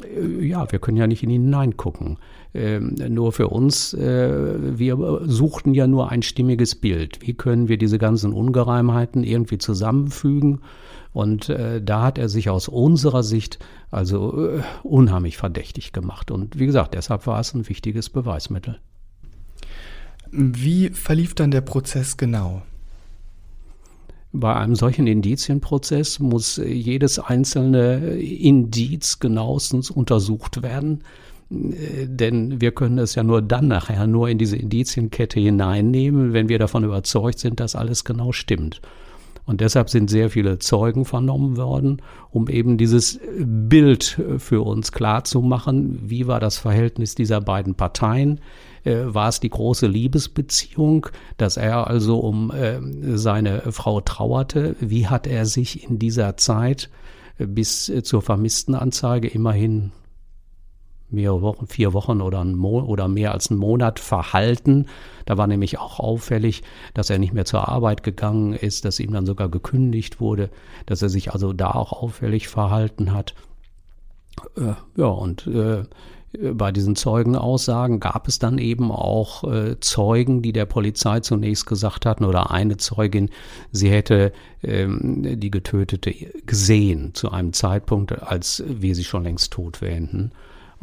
Äh, 0.04 0.46
ja, 0.46 0.72
wir 0.72 0.80
können 0.80 0.98
ja 0.98 1.08
nicht 1.08 1.24
in 1.24 1.30
ihn 1.30 1.44
hineingucken. 1.44 2.18
Ähm, 2.56 2.96
nur 3.10 3.34
für 3.34 3.50
uns, 3.50 3.94
äh, 3.94 4.80
wir 4.80 5.22
suchten 5.26 5.74
ja 5.74 5.88
nur 5.88 6.10
ein 6.10 6.22
stimmiges 6.22 6.76
Bild. 6.76 7.20
Wie 7.22 7.34
können 7.34 7.68
wir 7.68 7.78
diese 7.78 7.98
ganzen 7.98 8.32
Ungereimheiten 8.32 9.26
irgendwie 9.26 9.58
zusammenfügen? 9.58 10.62
Und 11.12 11.50
äh, 11.50 11.82
da 11.82 12.04
hat 12.04 12.18
er 12.18 12.30
sich 12.30 12.50
aus 12.50 12.70
unserer 12.70 13.24
Sicht 13.24 13.60
also 13.92 14.48
äh, 14.48 14.62
unheimlich 14.84 15.36
verdächtig 15.36 15.92
gemacht. 15.92 16.32
Und 16.32 16.58
wie 16.58 16.66
gesagt, 16.66 16.94
deshalb 16.94 17.28
war 17.28 17.42
es 17.42 17.54
ein 17.54 17.68
wichtiges 17.68 18.10
Beweismittel. 18.10 18.80
Wie 20.32 20.90
verlief 20.90 21.36
dann 21.36 21.52
der 21.52 21.62
Prozess 21.62 22.16
genau? 22.16 22.62
Bei 24.32 24.56
einem 24.56 24.76
solchen 24.76 25.08
Indizienprozess 25.08 26.20
muss 26.20 26.58
jedes 26.58 27.20
einzelne 27.20 28.18
Indiz 28.18 29.20
genauestens 29.20 29.90
untersucht 29.90 30.62
werden. 30.64 31.04
Denn 32.08 32.60
wir 32.62 32.72
können 32.72 32.98
es 32.98 33.16
ja 33.16 33.24
nur 33.24 33.42
dann 33.42 33.68
nachher 33.68 34.08
nur 34.08 34.30
in 34.30 34.38
diese 34.38 34.58
Indizienkette 34.58 35.40
hineinnehmen, 35.40 36.34
wenn 36.34 36.50
wir 36.50 36.60
davon 36.60 36.84
überzeugt 36.84 37.40
sind, 37.40 37.60
dass 37.60 37.76
alles 37.76 38.04
genau 38.04 38.32
stimmt. 38.32 38.82
Und 39.46 39.62
deshalb 39.62 39.92
sind 39.92 40.10
sehr 40.10 40.32
viele 40.32 40.58
Zeugen 40.58 41.06
vernommen 41.06 41.56
worden, 41.56 42.02
um 42.32 42.48
eben 42.50 42.78
dieses 42.78 43.20
Bild 43.40 44.20
für 44.40 44.66
uns 44.66 44.92
klar 44.92 45.24
zu 45.24 45.42
machen. 45.42 46.00
Wie 46.04 46.26
war 46.26 46.40
das 46.40 46.58
Verhältnis 46.58 47.14
dieser 47.14 47.42
beiden 47.42 47.76
Parteien? 47.76 48.42
Äh, 48.84 48.98
war 49.06 49.30
es 49.30 49.40
die 49.40 49.50
große 49.50 49.86
Liebesbeziehung, 49.86 51.08
dass 51.38 51.58
er 51.58 51.88
also 51.88 52.20
um 52.20 52.52
äh, 52.52 52.80
seine 53.18 53.72
Frau 53.72 54.02
trauerte? 54.02 54.76
Wie 54.80 55.08
hat 55.08 55.28
er 55.28 55.46
sich 55.46 55.88
in 55.88 56.00
dieser 56.00 56.38
Zeit 56.38 56.90
bis 57.38 57.92
zur 58.04 58.22
vermissten 58.22 58.76
Anzeige 58.76 59.28
immerhin 59.28 59.92
mehrere 61.16 61.42
Wochen, 61.42 61.68
vier 61.68 61.94
Wochen 61.94 62.22
oder, 62.22 62.42
ein 62.42 62.56
Mo 62.56 62.82
oder 62.82 63.08
mehr 63.08 63.32
als 63.32 63.50
einen 63.50 63.60
Monat 63.60 64.00
verhalten. 64.00 64.86
Da 65.26 65.38
war 65.38 65.48
nämlich 65.48 65.80
auch 65.80 66.00
auffällig, 66.00 66.62
dass 66.94 67.10
er 67.10 67.18
nicht 67.18 67.34
mehr 67.34 67.46
zur 67.46 67.68
Arbeit 67.68 68.04
gegangen 68.04 68.54
ist, 68.54 68.86
dass 68.86 69.00
ihm 69.00 69.12
dann 69.12 69.26
sogar 69.26 69.50
gekündigt 69.50 70.20
wurde, 70.20 70.50
dass 70.86 71.02
er 71.02 71.10
sich 71.10 71.34
also 71.34 71.54
da 71.54 71.72
auch 71.72 71.94
auffällig 71.94 72.48
verhalten 72.48 73.14
hat. 73.14 73.34
Äh, 74.58 74.74
ja, 74.98 75.08
und 75.08 75.48
äh, 75.48 75.84
bei 76.54 76.72
diesen 76.72 76.96
Zeugenaussagen 76.96 78.00
gab 78.00 78.28
es 78.28 78.40
dann 78.40 78.58
eben 78.58 78.92
auch 78.92 79.44
äh, 79.44 79.80
Zeugen, 79.80 80.42
die 80.42 80.54
der 80.54 80.66
Polizei 80.66 81.20
zunächst 81.22 81.66
gesagt 81.66 82.06
hatten, 82.06 82.26
oder 82.26 82.52
eine 82.52 82.78
Zeugin, 82.78 83.30
sie 83.72 83.90
hätte 83.90 84.32
ähm, 84.64 85.40
die 85.40 85.52
Getötete 85.52 86.14
gesehen 86.46 87.14
zu 87.14 87.32
einem 87.32 87.54
Zeitpunkt, 87.54 88.22
als 88.24 88.64
wir 88.68 88.96
sie 88.96 89.04
schon 89.04 89.24
längst 89.24 89.54
tot 89.54 89.82
wähnten. 89.82 90.32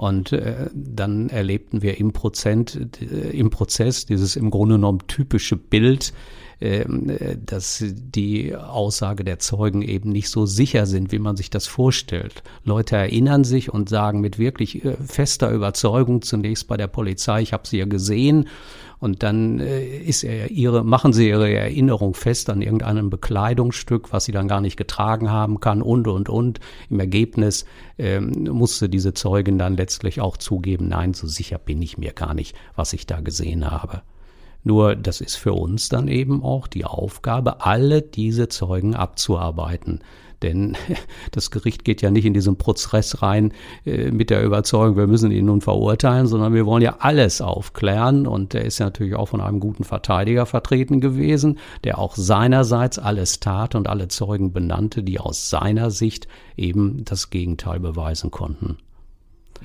Und 0.02 0.32
äh, 0.32 0.68
dann 0.74 1.28
erlebten 1.28 1.80
wir 1.80 2.00
im, 2.00 2.12
Prozent, 2.12 2.98
äh, 3.00 3.38
im 3.38 3.50
Prozess 3.50 4.04
dieses 4.04 4.34
im 4.34 4.50
Grunde 4.50 4.74
genommen 4.74 4.98
typische 5.06 5.56
Bild, 5.56 6.12
ähm, 6.60 7.08
äh, 7.08 7.36
dass 7.38 7.84
die 7.86 8.56
Aussage 8.56 9.22
der 9.22 9.38
Zeugen 9.38 9.80
eben 9.80 10.10
nicht 10.10 10.28
so 10.28 10.44
sicher 10.44 10.86
sind, 10.86 11.12
wie 11.12 11.20
man 11.20 11.36
sich 11.36 11.50
das 11.50 11.68
vorstellt. 11.68 12.42
Leute 12.64 12.96
erinnern 12.96 13.44
sich 13.44 13.72
und 13.72 13.88
sagen 13.88 14.20
mit 14.20 14.40
wirklich 14.40 14.84
äh, 14.84 14.96
fester 14.96 15.52
Überzeugung 15.52 16.20
zunächst 16.22 16.66
bei 16.66 16.76
der 16.76 16.88
Polizei, 16.88 17.40
ich 17.40 17.52
habe 17.52 17.68
sie 17.68 17.78
ja 17.78 17.84
gesehen 17.84 18.48
und 19.02 19.24
dann 19.24 19.58
äh, 19.58 19.84
ist 19.84 20.22
er 20.22 20.52
ihre, 20.52 20.84
machen 20.84 21.12
sie 21.12 21.28
ihre 21.28 21.52
Erinnerung 21.52 22.14
fest 22.14 22.48
an 22.48 22.62
irgendeinem 22.62 23.10
Bekleidungsstück, 23.10 24.12
was 24.12 24.26
sie 24.26 24.32
dann 24.32 24.46
gar 24.46 24.60
nicht 24.60 24.76
getragen 24.76 25.28
haben 25.28 25.58
kann 25.58 25.82
und 25.82 26.06
und 26.06 26.28
und. 26.28 26.60
Im 26.88 27.00
Ergebnis 27.00 27.64
ähm, 27.98 28.46
musste 28.48 28.88
diese 28.88 29.12
Zeugin 29.12 29.58
dann 29.58 29.76
letztlich 29.76 30.20
auch 30.20 30.36
zugeben, 30.36 30.86
nein, 30.86 31.14
so 31.14 31.26
sicher 31.26 31.58
bin 31.58 31.82
ich 31.82 31.98
mir 31.98 32.12
gar 32.12 32.32
nicht, 32.32 32.54
was 32.76 32.92
ich 32.92 33.04
da 33.04 33.18
gesehen 33.18 33.68
habe. 33.68 34.02
Nur 34.62 34.94
das 34.94 35.20
ist 35.20 35.34
für 35.34 35.54
uns 35.54 35.88
dann 35.88 36.06
eben 36.06 36.44
auch 36.44 36.68
die 36.68 36.84
Aufgabe, 36.84 37.66
alle 37.66 38.02
diese 38.02 38.48
Zeugen 38.48 38.94
abzuarbeiten. 38.94 39.98
Denn 40.42 40.76
das 41.30 41.50
Gericht 41.50 41.84
geht 41.84 42.02
ja 42.02 42.10
nicht 42.10 42.24
in 42.24 42.34
diesen 42.34 42.56
Prozess 42.56 43.22
rein 43.22 43.52
äh, 43.84 44.10
mit 44.10 44.30
der 44.30 44.42
Überzeugung, 44.42 44.96
wir 44.96 45.06
müssen 45.06 45.30
ihn 45.30 45.46
nun 45.46 45.60
verurteilen, 45.60 46.26
sondern 46.26 46.54
wir 46.54 46.66
wollen 46.66 46.82
ja 46.82 46.96
alles 46.98 47.40
aufklären. 47.40 48.26
Und 48.26 48.54
er 48.54 48.64
ist 48.64 48.78
ja 48.78 48.86
natürlich 48.86 49.14
auch 49.14 49.28
von 49.28 49.40
einem 49.40 49.60
guten 49.60 49.84
Verteidiger 49.84 50.46
vertreten 50.46 51.00
gewesen, 51.00 51.58
der 51.84 51.98
auch 51.98 52.16
seinerseits 52.16 52.98
alles 52.98 53.40
tat 53.40 53.74
und 53.74 53.88
alle 53.88 54.08
Zeugen 54.08 54.52
benannte, 54.52 55.02
die 55.02 55.18
aus 55.20 55.50
seiner 55.50 55.90
Sicht 55.90 56.28
eben 56.56 57.04
das 57.04 57.30
Gegenteil 57.30 57.80
beweisen 57.80 58.30
konnten. 58.30 58.78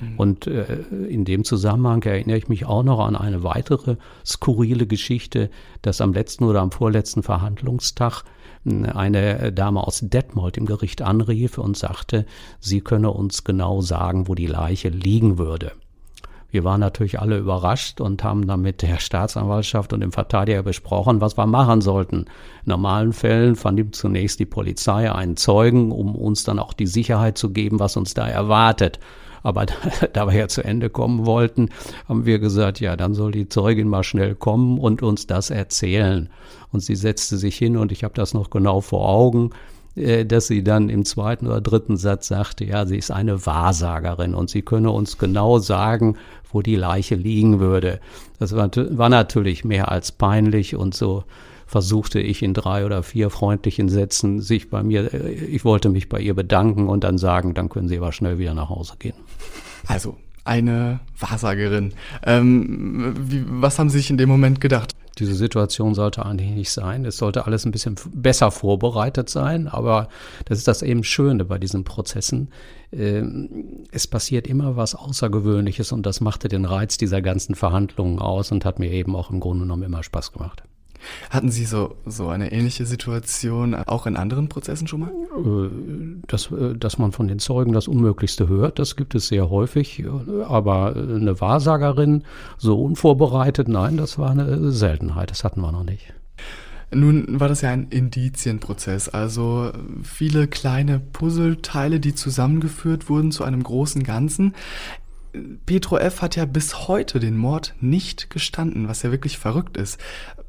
Mhm. 0.00 0.14
Und 0.16 0.46
äh, 0.46 0.82
in 1.08 1.24
dem 1.24 1.44
Zusammenhang 1.44 2.02
erinnere 2.02 2.38
ich 2.38 2.48
mich 2.48 2.66
auch 2.66 2.82
noch 2.82 3.00
an 3.00 3.16
eine 3.16 3.42
weitere 3.42 3.96
skurrile 4.24 4.86
Geschichte, 4.86 5.50
dass 5.82 6.00
am 6.00 6.12
letzten 6.12 6.44
oder 6.44 6.60
am 6.60 6.70
vorletzten 6.70 7.22
Verhandlungstag 7.22 8.22
eine 8.64 9.52
Dame 9.52 9.86
aus 9.86 10.00
Detmold 10.02 10.56
im 10.56 10.66
Gericht 10.66 11.02
anrief 11.02 11.58
und 11.58 11.76
sagte, 11.76 12.26
sie 12.60 12.80
könne 12.80 13.10
uns 13.10 13.44
genau 13.44 13.80
sagen, 13.80 14.28
wo 14.28 14.34
die 14.34 14.46
Leiche 14.46 14.88
liegen 14.88 15.38
würde. 15.38 15.72
Wir 16.50 16.64
waren 16.64 16.80
natürlich 16.80 17.20
alle 17.20 17.36
überrascht 17.36 18.00
und 18.00 18.24
haben 18.24 18.46
dann 18.46 18.62
mit 18.62 18.80
der 18.80 18.98
Staatsanwaltschaft 18.98 19.92
und 19.92 20.00
dem 20.00 20.12
Verteidiger 20.12 20.62
besprochen, 20.62 21.20
was 21.20 21.36
wir 21.36 21.46
machen 21.46 21.82
sollten. 21.82 22.20
In 22.20 22.26
normalen 22.70 23.12
Fällen 23.12 23.54
vernimmt 23.54 23.94
zunächst 23.94 24.40
die 24.40 24.46
Polizei 24.46 25.12
einen 25.12 25.36
Zeugen, 25.36 25.92
um 25.92 26.14
uns 26.14 26.44
dann 26.44 26.58
auch 26.58 26.72
die 26.72 26.86
Sicherheit 26.86 27.36
zu 27.36 27.50
geben, 27.50 27.80
was 27.80 27.98
uns 27.98 28.14
da 28.14 28.26
erwartet. 28.26 28.98
Aber 29.42 29.66
da, 30.12 30.26
wir 30.26 30.34
ja 30.34 30.48
zu 30.48 30.64
Ende 30.64 30.90
kommen 30.90 31.26
wollten, 31.26 31.70
haben 32.08 32.26
wir 32.26 32.38
gesagt, 32.38 32.80
ja, 32.80 32.96
dann 32.96 33.14
soll 33.14 33.32
die 33.32 33.48
Zeugin 33.48 33.88
mal 33.88 34.04
schnell 34.04 34.34
kommen 34.34 34.78
und 34.78 35.02
uns 35.02 35.26
das 35.26 35.50
erzählen. 35.50 36.28
Und 36.72 36.80
sie 36.80 36.96
setzte 36.96 37.36
sich 37.36 37.56
hin 37.56 37.76
und 37.76 37.92
ich 37.92 38.04
habe 38.04 38.14
das 38.14 38.34
noch 38.34 38.50
genau 38.50 38.80
vor 38.80 39.08
Augen 39.08 39.50
äh, 39.98 40.24
dass 40.24 40.46
sie 40.46 40.62
dann 40.62 40.88
im 40.88 41.04
zweiten 41.04 41.46
oder 41.46 41.60
dritten 41.60 41.96
Satz 41.96 42.28
sagte, 42.28 42.64
ja, 42.64 42.86
sie 42.86 42.98
ist 42.98 43.10
eine 43.10 43.46
Wahrsagerin 43.46 44.34
und 44.34 44.50
sie 44.50 44.62
könne 44.62 44.90
uns 44.90 45.18
genau 45.18 45.58
sagen, 45.58 46.16
wo 46.52 46.62
die 46.62 46.76
Leiche 46.76 47.14
liegen 47.14 47.60
würde. 47.60 48.00
Das 48.38 48.54
war, 48.54 48.70
war 48.74 49.08
natürlich 49.08 49.64
mehr 49.64 49.90
als 49.90 50.12
peinlich 50.12 50.76
und 50.76 50.94
so 50.94 51.24
versuchte 51.66 52.18
ich 52.18 52.42
in 52.42 52.54
drei 52.54 52.86
oder 52.86 53.02
vier 53.02 53.28
freundlichen 53.28 53.90
Sätzen 53.90 54.40
sich 54.40 54.70
bei 54.70 54.82
mir, 54.82 55.12
äh, 55.12 55.32
ich 55.32 55.64
wollte 55.64 55.90
mich 55.90 56.08
bei 56.08 56.20
ihr 56.20 56.34
bedanken 56.34 56.88
und 56.88 57.04
dann 57.04 57.18
sagen, 57.18 57.54
dann 57.54 57.68
können 57.68 57.88
Sie 57.88 57.98
aber 57.98 58.12
schnell 58.12 58.38
wieder 58.38 58.54
nach 58.54 58.70
Hause 58.70 58.94
gehen. 58.98 59.14
Also 59.88 60.16
eine 60.44 61.00
Wahrsagerin. 61.18 61.92
Ähm, 62.24 63.14
wie, 63.18 63.44
was 63.48 63.78
haben 63.78 63.90
Sie 63.90 63.98
sich 63.98 64.10
in 64.10 64.18
dem 64.18 64.28
Moment 64.28 64.60
gedacht? 64.60 64.94
Diese 65.18 65.34
Situation 65.34 65.94
sollte 65.94 66.24
eigentlich 66.24 66.50
nicht 66.50 66.70
sein. 66.70 67.04
Es 67.04 67.16
sollte 67.16 67.44
alles 67.44 67.64
ein 67.66 67.72
bisschen 67.72 67.96
besser 68.14 68.52
vorbereitet 68.52 69.28
sein, 69.28 69.66
aber 69.66 70.08
das 70.44 70.58
ist 70.58 70.68
das 70.68 70.82
eben 70.82 71.02
Schöne 71.02 71.44
bei 71.44 71.58
diesen 71.58 71.82
Prozessen. 71.82 72.50
Ähm, 72.92 73.84
es 73.90 74.06
passiert 74.06 74.46
immer 74.46 74.76
was 74.76 74.94
Außergewöhnliches 74.94 75.90
und 75.90 76.06
das 76.06 76.20
machte 76.20 76.48
den 76.48 76.64
Reiz 76.64 76.98
dieser 76.98 77.20
ganzen 77.20 77.56
Verhandlungen 77.56 78.20
aus 78.20 78.52
und 78.52 78.64
hat 78.64 78.78
mir 78.78 78.92
eben 78.92 79.16
auch 79.16 79.30
im 79.30 79.40
Grunde 79.40 79.64
genommen 79.64 79.82
immer 79.82 80.02
Spaß 80.02 80.32
gemacht. 80.32 80.62
Hatten 81.30 81.50
Sie 81.50 81.64
so, 81.64 81.96
so 82.06 82.28
eine 82.28 82.52
ähnliche 82.52 82.86
Situation 82.86 83.74
auch 83.74 84.06
in 84.06 84.16
anderen 84.16 84.48
Prozessen 84.48 84.86
schon 84.86 85.00
mal? 85.00 85.10
Äh, 85.10 85.70
dass, 86.26 86.50
äh, 86.50 86.74
dass 86.76 86.98
man 86.98 87.12
von 87.12 87.28
den 87.28 87.38
Zeugen 87.38 87.72
das 87.72 87.88
Unmöglichste 87.88 88.48
hört, 88.48 88.78
das 88.78 88.96
gibt 88.96 89.14
es 89.14 89.28
sehr 89.28 89.50
häufig. 89.50 90.04
Aber 90.46 90.94
eine 90.96 91.40
Wahrsagerin 91.40 92.24
so 92.56 92.82
unvorbereitet, 92.82 93.68
nein, 93.68 93.96
das 93.96 94.18
war 94.18 94.30
eine 94.30 94.70
Seltenheit. 94.72 95.30
Das 95.30 95.44
hatten 95.44 95.60
wir 95.60 95.72
noch 95.72 95.84
nicht. 95.84 96.14
Nun 96.90 97.38
war 97.38 97.48
das 97.48 97.60
ja 97.60 97.70
ein 97.70 97.88
Indizienprozess, 97.90 99.10
also 99.10 99.72
viele 100.02 100.48
kleine 100.48 101.00
Puzzleteile, 101.00 102.00
die 102.00 102.14
zusammengeführt 102.14 103.10
wurden 103.10 103.30
zu 103.30 103.44
einem 103.44 103.62
großen 103.62 104.04
Ganzen. 104.04 104.54
Petro 105.66 105.98
F. 105.98 106.22
hat 106.22 106.36
ja 106.36 106.46
bis 106.46 106.88
heute 106.88 107.20
den 107.20 107.36
Mord 107.36 107.74
nicht 107.80 108.30
gestanden, 108.30 108.88
was 108.88 109.02
ja 109.02 109.10
wirklich 109.10 109.36
verrückt 109.36 109.76
ist. 109.76 110.00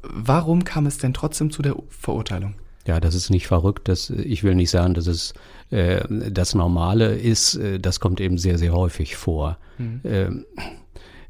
Warum 0.02 0.64
kam 0.64 0.86
es 0.86 0.98
denn 0.98 1.14
trotzdem 1.14 1.50
zu 1.50 1.62
der 1.62 1.76
Verurteilung? 1.88 2.54
Ja, 2.86 3.00
das 3.00 3.14
ist 3.14 3.30
nicht 3.30 3.46
verrückt. 3.46 3.88
Das, 3.88 4.10
ich 4.10 4.42
will 4.42 4.54
nicht 4.54 4.70
sagen, 4.70 4.94
dass 4.94 5.06
es 5.06 5.34
äh, 5.70 6.02
das 6.08 6.54
Normale 6.54 7.14
ist. 7.14 7.56
Äh, 7.56 7.78
das 7.78 8.00
kommt 8.00 8.20
eben 8.20 8.38
sehr, 8.38 8.58
sehr 8.58 8.72
häufig 8.72 9.16
vor. 9.16 9.58
Mhm. 9.78 10.00
Ähm, 10.04 10.46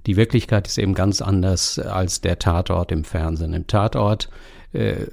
die 0.07 0.17
Wirklichkeit 0.17 0.67
ist 0.67 0.79
eben 0.79 0.95
ganz 0.95 1.21
anders 1.21 1.79
als 1.79 2.21
der 2.21 2.39
Tatort 2.39 2.93
im 2.93 3.05
Fernsehen. 3.05 3.53
Im 3.53 3.67
Tatort 3.67 4.31
äh, 4.73 5.07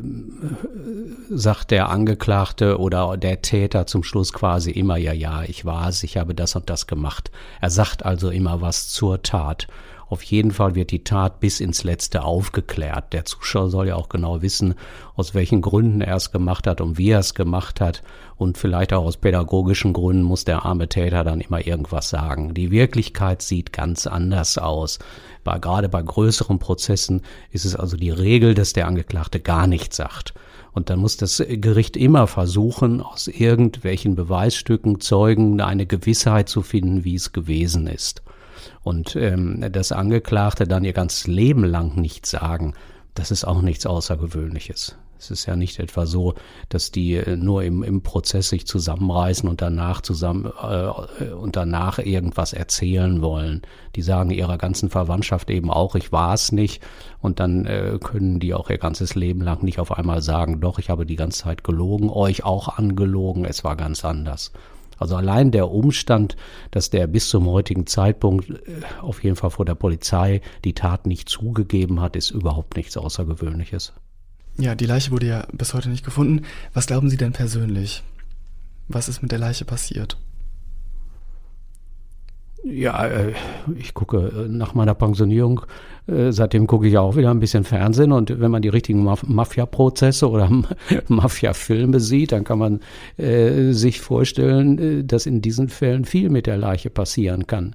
sagt 1.30 1.72
der 1.72 1.90
Angeklagte 1.90 2.78
oder 2.80 3.18
der 3.18 3.42
Täter 3.42 3.88
zum 3.88 4.04
Schluss 4.04 4.32
quasi 4.32 4.72
immer, 4.72 4.98
ja, 4.98 5.14
ja, 5.14 5.44
ich 5.44 5.66
war 5.66 5.90
es, 5.90 6.04
ich 6.04 6.18
habe 6.18 6.36
das 6.36 6.56
und 6.56 6.70
das 6.70 6.88
gemacht. 6.88 7.32
Er 7.60 7.72
sagt 7.72 8.06
also 8.06 8.30
immer 8.30 8.62
was 8.62 8.88
zur 8.88 9.24
Tat. 9.24 9.68
Auf 10.10 10.24
jeden 10.24 10.52
Fall 10.52 10.76
wird 10.76 10.92
die 10.92 11.04
Tat 11.04 11.42
bis 11.42 11.60
ins 11.60 11.84
Letzte 11.84 12.24
aufgeklärt. 12.24 13.12
Der 13.12 13.26
Zuschauer 13.26 13.70
soll 13.70 13.88
ja 13.90 13.96
auch 13.96 14.08
genau 14.08 14.42
wissen, 14.42 14.76
aus 15.16 15.34
welchen 15.34 15.62
Gründen 15.62 16.00
er 16.00 16.16
es 16.16 16.32
gemacht 16.32 16.66
hat 16.66 16.80
und 16.80 16.98
wie 16.98 17.10
er 17.10 17.20
es 17.20 17.34
gemacht 17.34 17.82
hat. 17.82 18.04
Und 18.38 18.58
vielleicht 18.58 18.94
auch 18.94 19.04
aus 19.04 19.18
pädagogischen 19.18 19.92
Gründen 19.92 20.24
muss 20.24 20.46
der 20.46 20.64
arme 20.66 20.88
Täter 20.88 21.24
dann 21.26 21.42
immer 21.42 21.66
irgendwas 21.66 22.10
sagen. 22.10 22.54
Die 22.54 22.72
Wirklichkeit 22.72 23.42
sieht 23.42 23.74
ganz 23.74 24.08
anders 24.08 24.58
aus. 24.58 25.00
Bei, 25.44 25.60
gerade 25.60 25.90
bei 25.90 26.02
größeren 26.02 26.60
Prozessen 26.60 27.22
ist 27.52 27.66
es 27.66 27.76
also 27.76 27.98
die 27.98 28.12
Regel, 28.12 28.54
dass 28.54 28.74
der 28.74 28.88
Angeklagte 28.88 29.42
gar 29.42 29.68
nichts 29.68 29.98
sagt. 29.98 30.34
Und 30.72 30.90
dann 30.90 31.00
muss 31.00 31.18
das 31.18 31.44
Gericht 31.48 31.98
immer 31.98 32.28
versuchen, 32.28 33.02
aus 33.02 33.28
irgendwelchen 33.28 34.16
Beweisstücken, 34.16 35.00
Zeugen 35.00 35.60
eine 35.60 35.86
Gewissheit 35.86 36.50
zu 36.50 36.62
finden, 36.62 37.04
wie 37.04 37.16
es 37.16 37.34
gewesen 37.34 37.88
ist. 37.88 38.22
Und 38.88 39.17
ähm, 39.17 39.65
das 39.70 39.91
Angeklagte 39.91 40.65
dann 40.65 40.86
ihr 40.86 40.94
ganzes 40.94 41.27
Leben 41.27 41.65
lang 41.65 41.98
nichts 41.98 42.32
sagen, 42.32 42.74
das 43.15 43.32
ist 43.32 43.44
auch 43.44 43.62
nichts 43.62 43.86
Außergewöhnliches. 43.86 44.96
Es 45.20 45.29
ist 45.29 45.46
ja 45.46 45.58
nicht 45.58 45.77
etwa 45.79 46.06
so, 46.06 46.36
dass 46.70 46.89
die 46.89 47.15
äh, 47.15 47.36
nur 47.36 47.65
im, 47.65 47.84
im 47.84 48.01
Prozess 48.01 48.48
sich 48.48 48.65
zusammenreißen 48.65 49.50
und 49.50 49.62
danach 49.62 50.00
zusammen 50.00 50.46
äh, 50.46 51.25
und 51.32 51.58
danach 51.58 52.00
irgendwas 52.00 52.53
erzählen 52.53 53.22
wollen. 53.22 53.62
Die 53.98 54.01
sagen 54.01 54.29
ihrer 54.29 54.58
ganzen 54.58 54.89
Verwandtschaft 54.89 55.50
eben 55.50 55.70
auch, 55.70 55.96
ich 55.96 56.13
war 56.13 56.34
es 56.34 56.53
nicht. 56.53 56.82
Und 57.20 57.41
dann 57.41 57.65
äh, 57.65 58.00
können 58.01 58.39
die 58.39 58.53
auch 58.53 58.70
ihr 58.70 58.77
ganzes 58.77 59.15
Leben 59.15 59.41
lang 59.41 59.63
nicht 59.63 59.79
auf 59.79 59.91
einmal 59.91 60.22
sagen, 60.22 60.62
doch, 60.62 60.79
ich 60.79 60.89
habe 60.89 61.06
die 61.06 61.17
ganze 61.17 61.44
Zeit 61.44 61.65
gelogen, 61.65 62.10
euch 62.10 62.46
auch 62.46 62.77
angelogen, 62.77 63.44
es 63.44 63.65
war 63.65 63.75
ganz 63.75 64.06
anders. 64.06 64.53
Also 64.98 65.16
allein 65.16 65.51
der 65.51 65.70
Umstand, 65.70 66.36
dass 66.72 66.89
der 66.89 67.08
bis 67.08 67.30
zum 67.30 67.48
heutigen 67.48 67.88
Zeitpunkt 67.88 68.50
äh, 68.50 68.56
auf 69.01 69.24
jeden 69.24 69.36
Fall 69.36 69.51
vor 69.51 69.66
der 69.66 69.75
Polizei 69.75 70.42
die 70.63 70.74
Tat 70.74 71.06
nicht 71.06 71.30
zugegeben 71.30 72.01
hat, 72.01 72.16
ist 72.16 72.32
überhaupt 72.32 72.75
nichts 72.77 72.98
Außergewöhnliches. 72.98 73.94
Ja, 74.58 74.74
die 74.74 74.86
Leiche 74.86 75.12
wurde 75.12 75.27
ja 75.27 75.48
bis 75.51 75.74
heute 75.74 75.89
nicht 75.89 76.04
gefunden. 76.04 76.46
Was 76.74 76.88
glauben 76.88 77.10
Sie 77.10 77.18
denn 77.18 77.32
persönlich? 77.32 78.04
Was 78.88 79.08
ist 79.08 79.22
mit 79.22 79.32
der 79.32 79.39
Leiche 79.39 79.66
passiert? 79.66 80.18
Ja, 82.70 83.06
äh, 83.06 83.34
ich 83.78 83.94
gucke 83.94 84.18
äh, 84.18 84.50
nach 84.50 84.74
meiner 84.74 84.94
Pensionierung, 84.94 85.62
äh, 86.08 86.32
seitdem 86.32 86.68
gucke 86.68 86.88
ich 86.88 86.98
auch 86.98 87.16
wieder 87.16 87.32
ein 87.32 87.40
bisschen 87.40 87.64
Fernsehen 87.64 88.12
und 88.12 88.40
wenn 88.42 88.52
man 88.52 88.62
die 88.62 88.70
richtigen 88.70 89.04
Mafia-Prozesse 89.04 90.30
oder 90.30 90.50
Mafia-Filme 91.08 92.00
sieht, 92.00 92.32
dann 92.32 92.44
kann 92.44 92.60
man 92.60 92.80
sich 93.18 94.02
vorstellen, 94.02 95.08
dass 95.08 95.26
in 95.26 95.42
diesen 95.42 95.70
Fällen 95.70 96.06
viel 96.06 96.30
mit 96.30 96.46
der 96.46 96.58
Leiche 96.58 96.90
passieren 96.90 97.48
kann. 97.48 97.74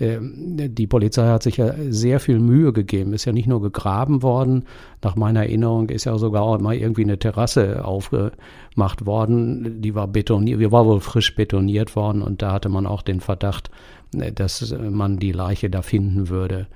Ähm, 0.00 0.56
die 0.56 0.86
Polizei 0.86 1.26
hat 1.26 1.42
sich 1.42 1.56
ja 1.56 1.74
sehr 1.88 2.20
viel 2.20 2.38
Mühe 2.38 2.72
gegeben, 2.72 3.12
ist 3.12 3.24
ja 3.24 3.32
nicht 3.32 3.48
nur 3.48 3.60
gegraben 3.60 4.22
worden, 4.22 4.64
nach 5.02 5.16
meiner 5.16 5.40
Erinnerung 5.40 5.88
ist 5.88 6.04
ja 6.04 6.16
sogar 6.18 6.60
mal 6.60 6.76
irgendwie 6.76 7.02
eine 7.02 7.18
Terrasse 7.18 7.84
aufgemacht 7.84 9.06
worden, 9.06 9.80
die 9.80 9.94
war 9.94 10.06
betoniert, 10.06 10.60
die 10.60 10.70
war 10.70 10.86
wohl 10.86 11.00
frisch 11.00 11.34
betoniert 11.34 11.96
worden 11.96 12.22
und 12.22 12.42
da 12.42 12.52
hatte 12.52 12.68
man 12.68 12.86
auch 12.86 13.02
den 13.02 13.20
Verdacht, 13.20 13.70
dass 14.12 14.74
man 14.78 15.18
die 15.18 15.32
Leiche 15.32 15.70
da 15.70 15.82
finden 15.82 16.28
würde. 16.28 16.66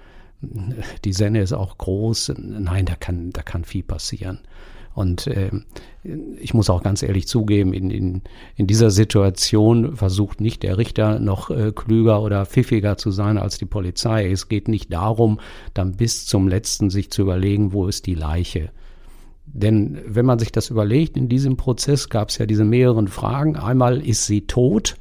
Die 1.04 1.12
Senne 1.12 1.40
ist 1.40 1.52
auch 1.52 1.78
groß. 1.78 2.34
Nein, 2.38 2.86
da 2.86 2.94
kann, 2.96 3.30
da 3.30 3.42
kann 3.42 3.64
viel 3.64 3.82
passieren. 3.82 4.40
Und 4.94 5.26
äh, 5.26 5.50
ich 6.38 6.52
muss 6.52 6.68
auch 6.68 6.82
ganz 6.82 7.02
ehrlich 7.02 7.26
zugeben, 7.26 7.72
in, 7.72 7.90
in, 7.90 8.22
in 8.56 8.66
dieser 8.66 8.90
Situation 8.90 9.96
versucht 9.96 10.40
nicht 10.40 10.62
der 10.62 10.76
Richter 10.76 11.18
noch 11.18 11.50
äh, 11.50 11.72
klüger 11.72 12.22
oder 12.22 12.44
pfiffiger 12.44 12.98
zu 12.98 13.10
sein 13.10 13.38
als 13.38 13.56
die 13.56 13.64
Polizei. 13.64 14.30
Es 14.30 14.48
geht 14.48 14.68
nicht 14.68 14.92
darum, 14.92 15.40
dann 15.72 15.92
bis 15.92 16.26
zum 16.26 16.46
letzten 16.46 16.90
sich 16.90 17.10
zu 17.10 17.22
überlegen, 17.22 17.72
wo 17.72 17.86
ist 17.86 18.06
die 18.06 18.14
Leiche. 18.14 18.70
Denn 19.46 19.98
wenn 20.06 20.26
man 20.26 20.38
sich 20.38 20.52
das 20.52 20.70
überlegt, 20.70 21.16
in 21.16 21.28
diesem 21.28 21.56
Prozess 21.56 22.08
gab 22.08 22.28
es 22.28 22.38
ja 22.38 22.46
diese 22.46 22.64
mehreren 22.64 23.08
Fragen. 23.08 23.56
Einmal, 23.56 24.00
ist 24.00 24.26
sie 24.26 24.42
tot? 24.42 24.96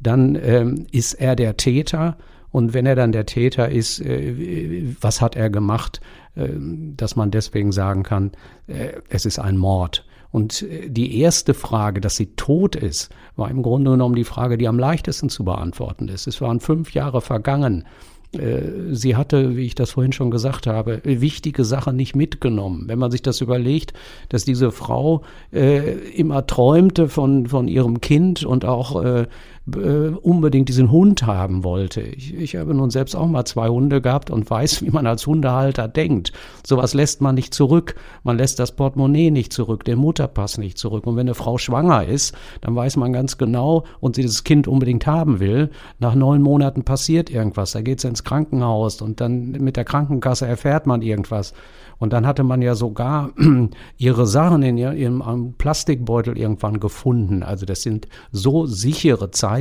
Dann 0.00 0.38
ähm, 0.42 0.86
ist 0.92 1.14
er 1.14 1.36
der 1.36 1.56
Täter. 1.56 2.16
Und 2.50 2.72
wenn 2.72 2.86
er 2.86 2.94
dann 2.94 3.12
der 3.12 3.26
Täter 3.26 3.68
ist, 3.68 4.00
äh, 4.00 4.94
was 5.00 5.20
hat 5.20 5.36
er 5.36 5.50
gemacht, 5.50 6.00
äh, 6.36 6.48
dass 6.96 7.16
man 7.16 7.30
deswegen 7.30 7.72
sagen 7.72 8.02
kann, 8.02 8.32
äh, 8.66 8.92
es 9.08 9.26
ist 9.26 9.38
ein 9.38 9.56
Mord. 9.56 10.04
Und 10.30 10.62
äh, 10.62 10.88
die 10.88 11.20
erste 11.20 11.54
Frage, 11.54 12.00
dass 12.00 12.16
sie 12.16 12.34
tot 12.34 12.74
ist, 12.74 13.10
war 13.36 13.50
im 13.50 13.62
Grunde 13.62 13.92
genommen 13.92 14.16
die 14.16 14.24
Frage, 14.24 14.58
die 14.58 14.66
am 14.66 14.78
leichtesten 14.78 15.28
zu 15.28 15.44
beantworten 15.44 16.08
ist. 16.08 16.26
Es 16.26 16.40
waren 16.40 16.60
fünf 16.60 16.92
Jahre 16.92 17.20
vergangen. 17.20 17.84
Äh, 18.32 18.62
sie 18.90 19.14
hatte, 19.14 19.56
wie 19.56 19.66
ich 19.66 19.74
das 19.74 19.92
vorhin 19.92 20.12
schon 20.12 20.32
gesagt 20.32 20.66
habe, 20.66 21.00
wichtige 21.04 21.64
Sachen 21.64 21.94
nicht 21.96 22.16
mitgenommen. 22.16 22.84
Wenn 22.88 22.98
man 22.98 23.10
sich 23.10 23.22
das 23.22 23.40
überlegt, 23.40 23.92
dass 24.28 24.44
diese 24.44 24.72
Frau 24.72 25.22
äh, 25.52 25.92
immer 26.10 26.46
träumte 26.46 27.08
von, 27.08 27.46
von 27.46 27.68
ihrem 27.68 28.00
Kind 28.00 28.44
und 28.44 28.64
auch 28.64 29.02
äh, 29.04 29.26
äh, 29.72 30.08
unbedingt 30.08 30.68
diesen 30.68 30.90
Hund 30.90 31.26
haben 31.26 31.64
wollte. 31.64 32.02
Ich, 32.02 32.34
ich 32.34 32.56
habe 32.56 32.74
nun 32.74 32.90
selbst 32.90 33.16
auch 33.16 33.26
mal 33.26 33.44
zwei 33.44 33.68
Hunde 33.68 34.00
gehabt 34.02 34.30
und 34.30 34.48
weiß, 34.48 34.82
wie 34.82 34.90
man 34.90 35.06
als 35.06 35.26
Hundehalter 35.26 35.88
denkt. 35.88 36.32
Sowas 36.66 36.92
lässt 36.94 37.22
man 37.22 37.34
nicht 37.34 37.54
zurück. 37.54 37.94
Man 38.22 38.36
lässt 38.36 38.58
das 38.58 38.72
Portemonnaie 38.72 39.30
nicht 39.30 39.52
zurück, 39.52 39.84
den 39.84 39.98
Mutterpass 39.98 40.58
nicht 40.58 40.76
zurück. 40.76 41.06
Und 41.06 41.16
wenn 41.16 41.26
eine 41.26 41.34
Frau 41.34 41.56
schwanger 41.56 42.04
ist, 42.04 42.34
dann 42.60 42.76
weiß 42.76 42.96
man 42.96 43.12
ganz 43.12 43.38
genau 43.38 43.84
und 44.00 44.16
sie 44.16 44.22
das 44.22 44.44
Kind 44.44 44.68
unbedingt 44.68 45.06
haben 45.06 45.40
will, 45.40 45.70
nach 45.98 46.14
neun 46.14 46.42
Monaten 46.42 46.84
passiert 46.84 47.30
irgendwas. 47.30 47.72
Da 47.72 47.80
geht 47.80 48.00
sie 48.00 48.08
ins 48.08 48.24
Krankenhaus 48.24 49.00
und 49.00 49.20
dann 49.20 49.52
mit 49.52 49.76
der 49.76 49.84
Krankenkasse 49.84 50.46
erfährt 50.46 50.86
man 50.86 51.00
irgendwas. 51.02 51.54
Und 51.98 52.12
dann 52.12 52.26
hatte 52.26 52.44
man 52.44 52.60
ja 52.62 52.74
sogar 52.74 53.30
ihre 53.96 54.26
Sachen 54.26 54.62
in 54.62 54.76
ihrem 54.76 55.54
Plastikbeutel 55.56 56.36
irgendwann 56.36 56.80
gefunden. 56.80 57.42
Also 57.42 57.66
das 57.66 57.82
sind 57.82 58.08
so 58.32 58.66
sichere 58.66 59.30
Zeichen, 59.30 59.53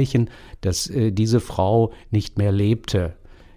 dass 0.62 0.90
äh, 0.90 1.12
diese 1.12 1.40
Frau 1.40 1.92
nicht 2.12 2.38
mehr 2.38 2.52
lebte. 2.52 3.14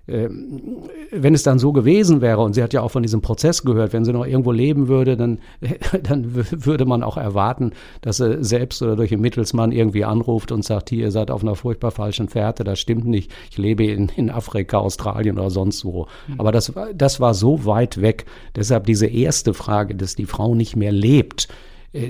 Ähm, 0.09 0.63
wenn 1.11 1.35
es 1.35 1.43
dann 1.43 1.59
so 1.59 1.73
gewesen 1.73 2.21
wäre, 2.21 2.41
und 2.41 2.55
sie 2.55 2.63
hat 2.63 2.73
ja 2.73 2.81
auch 2.81 2.93
von 2.93 3.03
diesem 3.03 3.23
Prozess 3.23 3.65
gehört, 3.65 3.93
wenn 3.93 4.05
sie 4.05 4.13
noch 4.13 4.25
irgendwo 4.25 4.53
leben 4.53 4.87
würde, 4.87 5.17
dann, 5.17 5.39
dann 6.03 6.33
würde 6.33 6.85
man 6.85 7.03
auch 7.03 7.17
erwarten, 7.17 7.73
dass 8.03 8.19
sie 8.19 8.43
selbst 8.45 8.83
oder 8.83 8.95
durch 8.95 9.13
einen 9.13 9.23
Mittelsmann 9.23 9.73
irgendwie 9.73 10.05
anruft 10.05 10.53
und 10.53 10.65
sagt, 10.65 10.91
hier, 10.91 11.07
ihr 11.07 11.11
seid 11.11 11.33
auf 11.33 11.43
einer 11.43 11.57
furchtbar 11.57 11.91
falschen 11.91 12.29
Fährte, 12.29 12.63
das 12.63 12.79
stimmt 12.79 13.07
nicht, 13.07 13.33
ich 13.51 13.59
lebe 13.59 13.85
in, 13.85 14.09
in 14.15 14.31
Afrika, 14.31 14.79
Australien 14.79 15.39
oder 15.39 15.51
sonst 15.51 15.85
wo. 15.85 16.07
Mhm. 16.29 16.35
Aber 16.39 16.53
das, 16.53 16.73
das 16.95 17.19
war 17.19 17.35
so 17.35 17.65
weit 17.65 18.01
weg. 18.01 18.27
Deshalb 18.55 18.87
diese 18.87 19.07
erste 19.07 19.55
Frage, 19.55 19.97
dass 19.97 20.15
die 20.15 20.27
Frau 20.27 20.55
nicht 20.55 20.77
mehr 20.77 20.93
lebt, 20.93 21.49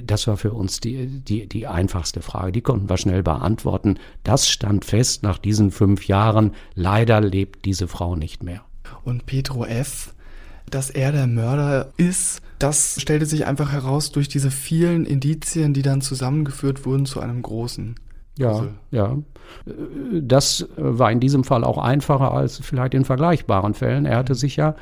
das 0.05 0.27
war 0.27 0.37
für 0.37 0.53
uns 0.53 0.81
die, 0.81 1.07
die, 1.07 1.49
die 1.49 1.67
einfachste 1.67 2.23
Frage. 2.23 2.53
Die 2.53 2.61
konnten 2.61 2.89
wir 2.89 2.97
schnell 2.97 3.23
beantworten. 3.23 3.99
Das 4.25 4.49
stand 4.49 4.85
fest 4.85 5.23
nach 5.23 5.39
diesen 5.39 5.71
fünf 5.71 6.07
Jahren. 6.07 6.53
Leider 6.75 7.21
lebt 7.21 7.65
diese 7.65 7.89
Frau 7.89 8.17
nicht 8.17 8.43
mehr. 8.43 8.63
Und 9.05 9.27
Petro 9.27 9.65
F., 9.65 10.15
dass 10.69 10.91
er 10.91 11.13
der 11.13 11.27
Mörder 11.27 11.93
ist, 11.97 12.43
das 12.59 13.01
stellte 13.01 13.27
sich 13.27 13.47
einfach 13.47 13.71
heraus 13.71 14.11
durch 14.11 14.29
diese 14.29 14.51
vielen 14.51 15.05
Indizien, 15.05 15.75
die 15.75 15.83
dann 15.83 16.01
zusammengeführt 16.01 16.85
wurden 16.85 17.07
zu 17.07 17.21
einem 17.21 17.43
großen. 17.43 17.95
Ja, 18.39 18.51
Puzzle. 18.53 18.75
ja. 18.91 19.17
Das 20.21 20.69
war 20.77 21.13
in 21.13 21.21
diesem 21.21 21.45
Fall 21.45 21.63
auch 21.63 21.79
einfacher 21.79 22.33
als 22.33 22.59
vielleicht 22.59 22.95
in 22.95 23.05
vergleichbaren 23.05 23.75
Fällen. 23.75 24.07
Er 24.07 24.17
hatte 24.17 24.35
sich 24.35 24.57
ja 24.57 24.71
äh, 24.71 24.75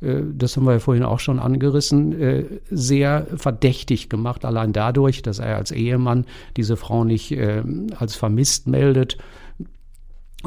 das 0.00 0.56
haben 0.56 0.64
wir 0.64 0.74
ja 0.74 0.78
vorhin 0.78 1.02
auch 1.02 1.18
schon 1.18 1.38
angerissen, 1.38 2.20
äh, 2.20 2.44
sehr 2.70 3.26
verdächtig 3.36 4.08
gemacht, 4.08 4.44
allein 4.44 4.72
dadurch, 4.72 5.22
dass 5.22 5.38
er 5.38 5.56
als 5.56 5.70
Ehemann 5.70 6.24
diese 6.56 6.76
Frau 6.76 7.04
nicht 7.04 7.32
äh, 7.32 7.62
als 7.98 8.14
vermisst 8.14 8.66
meldet 8.68 9.18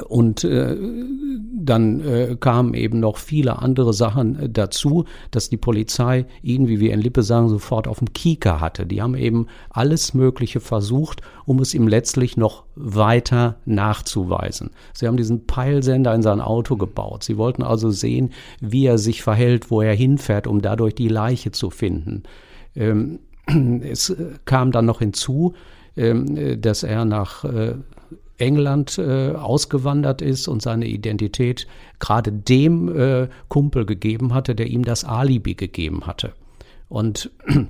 und 0.08 0.45
äh, 0.45 0.77
dann 1.54 1.99
äh, 1.99 2.38
kamen 2.39 2.73
eben 2.75 3.01
noch 3.01 3.17
viele 3.17 3.60
andere 3.60 3.91
Sachen 3.93 4.39
äh, 4.39 4.49
dazu, 4.49 5.04
dass 5.32 5.49
die 5.49 5.58
Polizei 5.58 6.25
ihn, 6.41 6.69
wie 6.69 6.80
wir 6.80 6.93
in 6.93 7.01
Lippe 7.01 7.23
sagen, 7.23 7.49
sofort 7.49 7.89
auf 7.89 7.99
dem 7.99 8.13
Kieker 8.13 8.62
hatte. 8.62 8.86
Die 8.86 9.01
haben 9.01 9.15
eben 9.15 9.47
alles 9.69 10.13
Mögliche 10.13 10.62
versucht, 10.62 11.21
um 11.45 11.60
es 11.60 11.73
ihm 11.73 11.89
letztlich 11.89 12.38
noch 12.38 12.63
weiter 12.75 13.58
nachzuweisen. 13.65 14.69
Sie 14.93 15.08
haben 15.08 15.17
diesen 15.17 15.45
Peilsender 15.45 16.15
in 16.15 16.21
sein 16.21 16.39
Auto 16.39 16.77
gebaut. 16.77 17.23
Sie 17.23 17.36
wollten 17.36 17.62
also 17.62 17.89
sehen, 17.89 18.32
wie 18.62 18.86
er 18.86 18.97
sich 18.97 19.21
verhält, 19.21 19.71
wo 19.71 19.82
er 19.82 19.93
hinfährt, 19.93 20.47
um 20.47 20.62
dadurch 20.62 20.95
die 20.95 21.10
Leiche 21.10 21.51
zu 21.51 21.69
finden. 21.69 22.23
Ähm, 22.77 23.19
es 23.84 24.10
äh, 24.10 24.36
kam 24.45 24.71
dann 24.71 24.86
noch 24.86 24.99
hinzu, 24.99 25.54
ähm, 25.97 26.62
dass 26.62 26.84
er 26.84 27.04
nach 27.04 27.43
äh, 27.43 27.75
England 28.41 28.97
äh, 28.97 29.34
ausgewandert 29.34 30.21
ist 30.21 30.47
und 30.47 30.62
seine 30.62 30.88
Identität 30.88 31.67
gerade 31.99 32.32
dem 32.32 32.93
äh, 32.97 33.27
Kumpel 33.47 33.86
gegeben 33.86 34.34
hatte, 34.34 34.56
der 34.56 34.67
ihm 34.67 34.84
das 34.84 35.04
Alibi 35.04 35.54
gegeben 35.54 36.08
hatte. 36.08 36.34
Und 36.89 37.32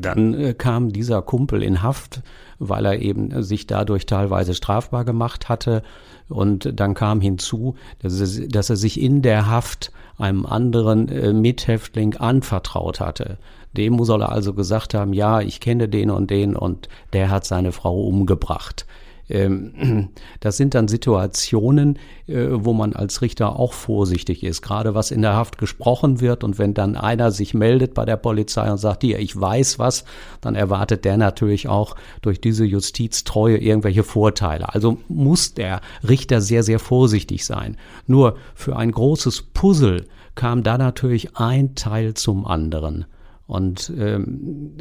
dann 0.00 0.34
äh, 0.34 0.54
kam 0.54 0.92
dieser 0.92 1.22
Kumpel 1.22 1.62
in 1.62 1.82
Haft, 1.82 2.22
weil 2.58 2.86
er 2.86 3.00
eben 3.00 3.42
sich 3.42 3.66
dadurch 3.66 4.06
teilweise 4.06 4.54
strafbar 4.54 5.04
gemacht 5.04 5.48
hatte. 5.48 5.82
Und 6.28 6.78
dann 6.78 6.94
kam 6.94 7.20
hinzu, 7.20 7.76
dass 8.00 8.20
er, 8.20 8.48
dass 8.48 8.70
er 8.70 8.76
sich 8.76 9.00
in 9.00 9.22
der 9.22 9.46
Haft 9.46 9.92
einem 10.16 10.46
anderen 10.46 11.08
äh, 11.08 11.32
Mithäftling 11.32 12.16
anvertraut 12.16 13.00
hatte. 13.00 13.38
Dem 13.76 14.02
soll 14.04 14.22
er 14.22 14.32
also 14.32 14.54
gesagt 14.54 14.94
haben, 14.94 15.12
ja, 15.12 15.40
ich 15.40 15.60
kenne 15.60 15.88
den 15.88 16.10
und 16.10 16.30
den 16.30 16.56
und 16.56 16.88
der 17.12 17.30
hat 17.30 17.44
seine 17.44 17.72
Frau 17.72 18.02
umgebracht. 18.02 18.86
Ähm, 19.28 20.08
das 20.40 20.56
sind 20.56 20.74
dann 20.74 20.88
Situationen, 20.88 21.98
äh, 22.26 22.46
wo 22.50 22.72
man 22.72 22.92
als 22.92 23.22
Richter 23.22 23.58
auch 23.58 23.72
vorsichtig 23.72 24.42
ist, 24.42 24.62
gerade 24.62 24.94
was 24.94 25.10
in 25.10 25.22
der 25.22 25.34
Haft 25.34 25.58
gesprochen 25.58 26.20
wird. 26.20 26.44
Und 26.44 26.58
wenn 26.58 26.74
dann 26.74 26.96
einer 26.96 27.30
sich 27.30 27.54
meldet 27.54 27.94
bei 27.94 28.04
der 28.04 28.16
Polizei 28.16 28.70
und 28.70 28.78
sagt, 28.78 29.02
hier, 29.02 29.18
ich 29.18 29.38
weiß 29.38 29.78
was, 29.78 30.04
dann 30.40 30.54
erwartet 30.54 31.04
der 31.04 31.16
natürlich 31.16 31.68
auch 31.68 31.96
durch 32.22 32.40
diese 32.40 32.64
Justiztreue 32.64 33.58
irgendwelche 33.58 34.04
Vorteile. 34.04 34.74
Also 34.74 34.98
muss 35.08 35.54
der 35.54 35.80
Richter 36.06 36.40
sehr, 36.40 36.62
sehr 36.62 36.78
vorsichtig 36.78 37.44
sein. 37.44 37.76
Nur 38.06 38.36
für 38.54 38.76
ein 38.76 38.92
großes 38.92 39.42
Puzzle 39.54 40.06
kam 40.34 40.62
da 40.62 40.78
natürlich 40.78 41.36
ein 41.36 41.74
Teil 41.74 42.14
zum 42.14 42.46
anderen. 42.46 43.06
Und 43.48 43.90
ähm, 43.98 44.76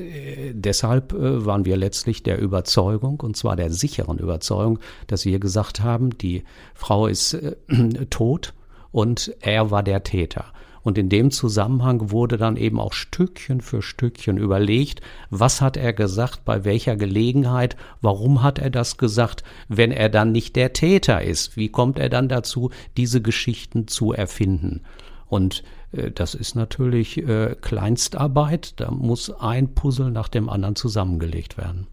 deshalb 0.51 1.13
äh, 1.13 1.45
waren 1.45 1.63
wir 1.63 1.77
letztlich 1.77 2.21
der 2.21 2.38
Überzeugung, 2.38 3.21
und 3.21 3.38
zwar 3.38 3.56
der 3.56 3.71
sicheren 3.71 4.19
Überzeugung, 4.19 4.80
dass 5.08 5.23
wir 5.23 5.39
gesagt 5.39 5.80
haben, 5.80 6.17
die 6.17 6.43
Frau 6.75 7.08
ist 7.08 7.34
äh, 7.34 7.56
tot 8.10 8.53
und 8.91 9.34
er 9.39 9.71
war 9.71 9.84
der 9.84 10.03
Täter. 10.03 10.47
Und 10.84 10.97
in 10.97 11.08
dem 11.08 11.32
Zusammenhang 11.32 12.12
wurde 12.12 12.36
dann 12.36 12.58
eben 12.58 12.77
auch 12.77 12.91
Stückchen 12.91 13.62
für 13.62 13.82
Stückchen 13.82 14.38
überlegt, 14.38 14.99
was 15.30 15.62
hat 15.62 15.77
er 15.77 15.93
gesagt, 15.93 16.43
bei 16.43 16.65
welcher 16.65 16.97
Gelegenheit, 16.97 17.77
warum 18.01 18.43
hat 18.43 18.60
er 18.60 18.69
das 18.69 18.97
gesagt, 18.97 19.45
wenn 19.69 19.93
er 19.93 20.10
dann 20.10 20.34
nicht 20.34 20.58
der 20.58 20.73
Täter 20.73 21.21
ist, 21.21 21.56
wie 21.56 21.69
kommt 21.69 21.99
er 21.99 22.10
dann 22.10 22.27
dazu, 22.27 22.69
diese 22.97 23.21
Geschichten 23.21 23.88
zu 23.88 24.12
erfinden. 24.12 24.82
Und 25.28 25.63
äh, 25.92 26.12
das 26.12 26.36
ist 26.36 26.56
natürlich 26.56 27.18
äh, 27.18 27.56
Kleinstarbeit. 27.60 28.80
Da 28.80 28.92
muss 28.92 29.32
ein 29.32 29.74
Puzzle 29.74 30.12
nach 30.12 30.30
dem 30.30 30.50
anderen 30.50 30.76
zusammengelegt 30.76 31.58
werden. 31.58 31.88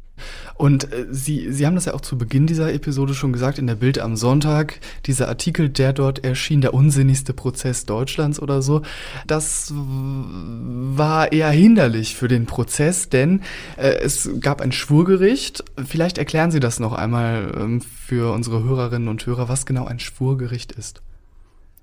Und 0.55 0.93
äh, 0.93 1.07
Sie, 1.11 1.53
Sie 1.53 1.67
haben 1.67 1.75
das 1.75 1.87
ja 1.87 1.95
auch 1.95 2.01
zu 2.01 2.17
Beginn 2.17 2.47
dieser 2.47 2.73
Episode 2.73 3.15
schon 3.15 3.33
gesagt, 3.33 3.59
in 3.59 3.67
der 3.67 3.75
Bild 3.75 3.99
am 3.99 4.17
Sonntag, 4.17 4.81
dieser 5.07 5.29
Artikel, 5.29 5.69
der 5.69 5.93
dort 5.93 6.25
erschien, 6.25 6.61
der 6.61 6.75
unsinnigste 6.75 7.33
Prozess 7.33 7.85
Deutschlands 7.85 8.41
oder 8.41 8.63
so, 8.63 8.83
das 9.27 9.73
war 9.75 11.33
eher 11.33 11.51
hinderlich 11.51 12.15
für 12.15 12.29
den 12.29 12.47
Prozess, 12.47 13.09
denn 13.09 13.43
äh, 13.77 13.95
es 13.97 14.29
gab 14.41 14.61
ein 14.61 14.73
Schwurgericht. 14.73 15.65
Vielleicht 15.85 16.19
erklären 16.19 16.51
Sie 16.51 16.61
das 16.61 16.79
noch 16.79 16.93
einmal 16.93 17.53
ähm, 17.57 17.81
für 17.81 18.33
unsere 18.33 18.63
Hörerinnen 18.63 19.09
und 19.09 19.27
Hörer, 19.27 19.49
was 19.49 19.67
genau 19.67 19.87
ein 19.87 19.99
Schwurgericht 19.99 20.73
ist. 20.73 21.03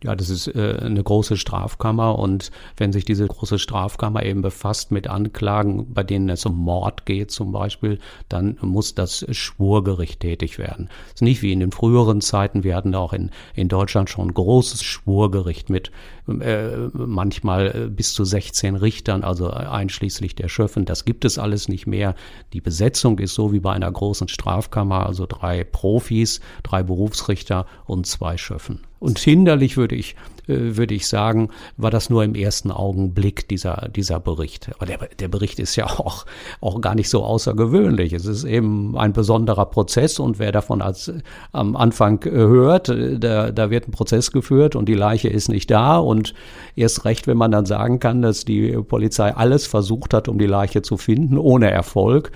Ja, 0.04 0.16
das 0.16 0.32
ist 0.32 0.48
äh, 0.48 0.78
eine 0.82 1.04
große 1.04 1.38
Strafkammer 1.38 2.18
und 2.18 2.50
wenn 2.76 2.92
sich 2.92 3.06
diese 3.06 3.28
große 3.28 3.60
Strafkammer 3.60 4.24
eben 4.24 4.42
befasst 4.42 4.92
mit 4.92 5.08
Anklagen, 5.08 5.94
bei 5.94 6.02
denen 6.02 6.28
es 6.30 6.44
um 6.44 6.58
Mord 6.58 7.06
geht 7.06 7.30
zum 7.30 7.52
Beispiel, 7.52 8.00
dann 8.28 8.58
muss 8.62 8.96
das 8.96 9.24
Schwurgericht 9.30 10.20
tätig 10.22 10.58
werden. 10.58 10.88
Das 10.88 11.16
ist 11.16 11.22
nicht 11.22 11.44
wie 11.44 11.52
in 11.52 11.60
den 11.60 11.72
früheren 11.72 12.20
Zeiten. 12.20 12.64
Wir 12.64 12.76
hatten 12.76 12.96
auch 12.96 13.14
in, 13.14 13.30
in 13.54 13.68
Deutschland 13.68 14.10
schon 14.10 14.30
ein 14.30 14.34
großes 14.34 14.82
Schwurgericht 14.82 15.70
mit 15.70 15.92
äh, 16.28 16.90
manchmal 16.94 17.68
äh, 17.68 17.88
bis 17.88 18.16
zu 18.16 18.26
16 18.26 18.78
Richtern, 18.78 19.24
also 19.24 19.52
einschließlich 19.52 20.34
der 20.34 20.50
Schöffen. 20.50 20.86
Das 20.86 21.06
gibt 21.06 21.26
es 21.26 21.38
alles 21.38 21.68
nicht 21.68 21.86
mehr. 21.86 22.16
Die 22.54 22.62
Besetzung 22.62 23.20
ist 23.20 23.36
so 23.36 23.54
wie 23.54 23.60
bei 23.60 23.74
einer 23.74 23.92
großen 23.92 24.30
Strafkammer, 24.30 25.06
also 25.06 25.28
drei 25.28 25.64
Profis, 25.64 26.42
drei 26.64 26.82
Berufsrichter 26.82 27.68
und 27.86 28.08
zwei 28.08 28.38
Schöffen. 28.38 28.80
Und 29.02 29.18
hinderlich 29.18 29.78
würde 29.78 29.96
ich, 29.96 30.16
äh, 30.48 30.78
würde 30.78 30.94
ich 30.94 31.08
sagen, 31.08 31.50
war 31.76 31.90
das 31.90 32.12
nur 32.12 32.24
im 32.24 32.36
ersten 32.36 32.70
Augenblick 32.70 33.48
dieser, 33.48 33.90
dieser 33.90 34.20
Bericht. 34.20 34.70
Aber 34.76 34.86
der, 34.86 35.00
der 35.20 35.28
Bericht 35.28 35.58
ist 35.58 35.76
ja 35.76 35.86
auch, 36.00 36.28
auch 36.62 36.80
gar 36.82 36.94
nicht 36.94 37.10
so 37.10 37.24
außergewöhnlich. 37.24 38.14
Es 38.14 38.28
ist 38.28 38.44
eben 38.44 38.96
ein 38.96 39.12
besonderer 39.12 39.66
Prozess 39.66 40.20
und 40.20 40.38
wer 40.38 40.52
davon 40.52 40.84
als 40.84 41.12
am 41.52 41.76
Anfang 41.76 42.24
hört, 42.24 42.90
da, 42.90 43.52
da 43.52 43.70
wird 43.72 43.88
ein 43.88 43.92
Prozess 43.92 44.32
geführt 44.32 44.76
und 44.76 44.88
die 44.88 44.94
Leiche 44.94 45.30
ist 45.30 45.50
nicht 45.50 45.72
da 45.72 45.98
und 45.98 46.36
erst 46.76 47.04
recht, 47.04 47.26
wenn 47.26 47.38
man 47.38 47.50
dann 47.50 47.66
sagen 47.66 48.00
kann, 48.00 48.22
dass 48.22 48.46
die 48.46 48.72
Polizei 48.88 49.34
alles 49.36 49.66
versucht 49.66 50.14
hat, 50.14 50.28
um 50.28 50.38
die 50.38 50.46
Leiche 50.46 50.84
zu 50.84 50.98
finden, 50.98 51.40
ohne 51.40 51.72
Erfolg 51.72 52.32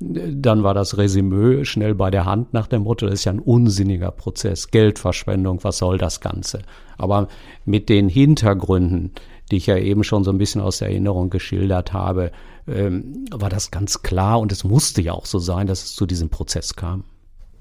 dann 0.00 0.62
war 0.62 0.72
das 0.72 0.96
Resümee 0.96 1.64
schnell 1.64 1.94
bei 1.94 2.10
der 2.10 2.24
Hand 2.24 2.54
nach 2.54 2.66
dem 2.66 2.82
Motto, 2.82 3.06
das 3.06 3.16
ist 3.16 3.24
ja 3.26 3.32
ein 3.32 3.38
unsinniger 3.38 4.10
Prozess, 4.10 4.70
Geldverschwendung, 4.70 5.62
was 5.62 5.78
soll 5.78 5.98
das 5.98 6.20
Ganze? 6.20 6.62
Aber 6.96 7.28
mit 7.66 7.88
den 7.90 8.08
Hintergründen, 8.08 9.12
die 9.50 9.56
ich 9.56 9.66
ja 9.66 9.76
eben 9.76 10.02
schon 10.02 10.24
so 10.24 10.30
ein 10.30 10.38
bisschen 10.38 10.62
aus 10.62 10.78
der 10.78 10.88
Erinnerung 10.88 11.28
geschildert 11.28 11.92
habe, 11.92 12.32
ähm, 12.66 13.26
war 13.30 13.50
das 13.50 13.70
ganz 13.70 14.02
klar 14.02 14.40
und 14.40 14.52
es 14.52 14.64
musste 14.64 15.02
ja 15.02 15.12
auch 15.12 15.26
so 15.26 15.38
sein, 15.38 15.66
dass 15.66 15.84
es 15.84 15.94
zu 15.94 16.06
diesem 16.06 16.30
Prozess 16.30 16.76
kam. 16.76 17.04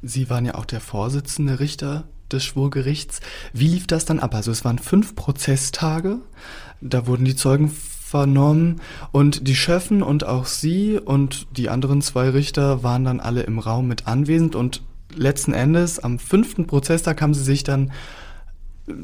Sie 0.01 0.29
waren 0.29 0.45
ja 0.45 0.55
auch 0.55 0.65
der 0.65 0.79
Vorsitzende 0.79 1.59
Richter 1.59 2.05
des 2.31 2.45
Schwurgerichts. 2.45 3.19
Wie 3.51 3.67
lief 3.67 3.85
das 3.85 4.05
dann 4.05 4.19
ab? 4.19 4.33
Also 4.33 4.51
es 4.51 4.63
waren 4.63 4.79
fünf 4.79 5.15
Prozesstage, 5.15 6.19
da 6.79 7.05
wurden 7.05 7.25
die 7.25 7.35
Zeugen 7.35 7.69
vernommen 8.09 8.81
und 9.11 9.47
die 9.47 9.55
Schöffen 9.55 10.01
und 10.01 10.25
auch 10.25 10.45
sie 10.45 10.97
und 10.97 11.45
die 11.55 11.69
anderen 11.69 12.01
zwei 12.01 12.29
Richter 12.29 12.81
waren 12.81 13.05
dann 13.05 13.19
alle 13.19 13.43
im 13.43 13.59
Raum 13.59 13.87
mit 13.87 14.07
anwesend 14.07 14.55
und 14.55 14.81
letzten 15.15 15.53
Endes 15.53 15.99
am 15.99 16.17
fünften 16.17 16.65
Prozesstag 16.65 17.21
haben 17.21 17.35
sie 17.35 17.43
sich 17.43 17.63
dann 17.63 17.91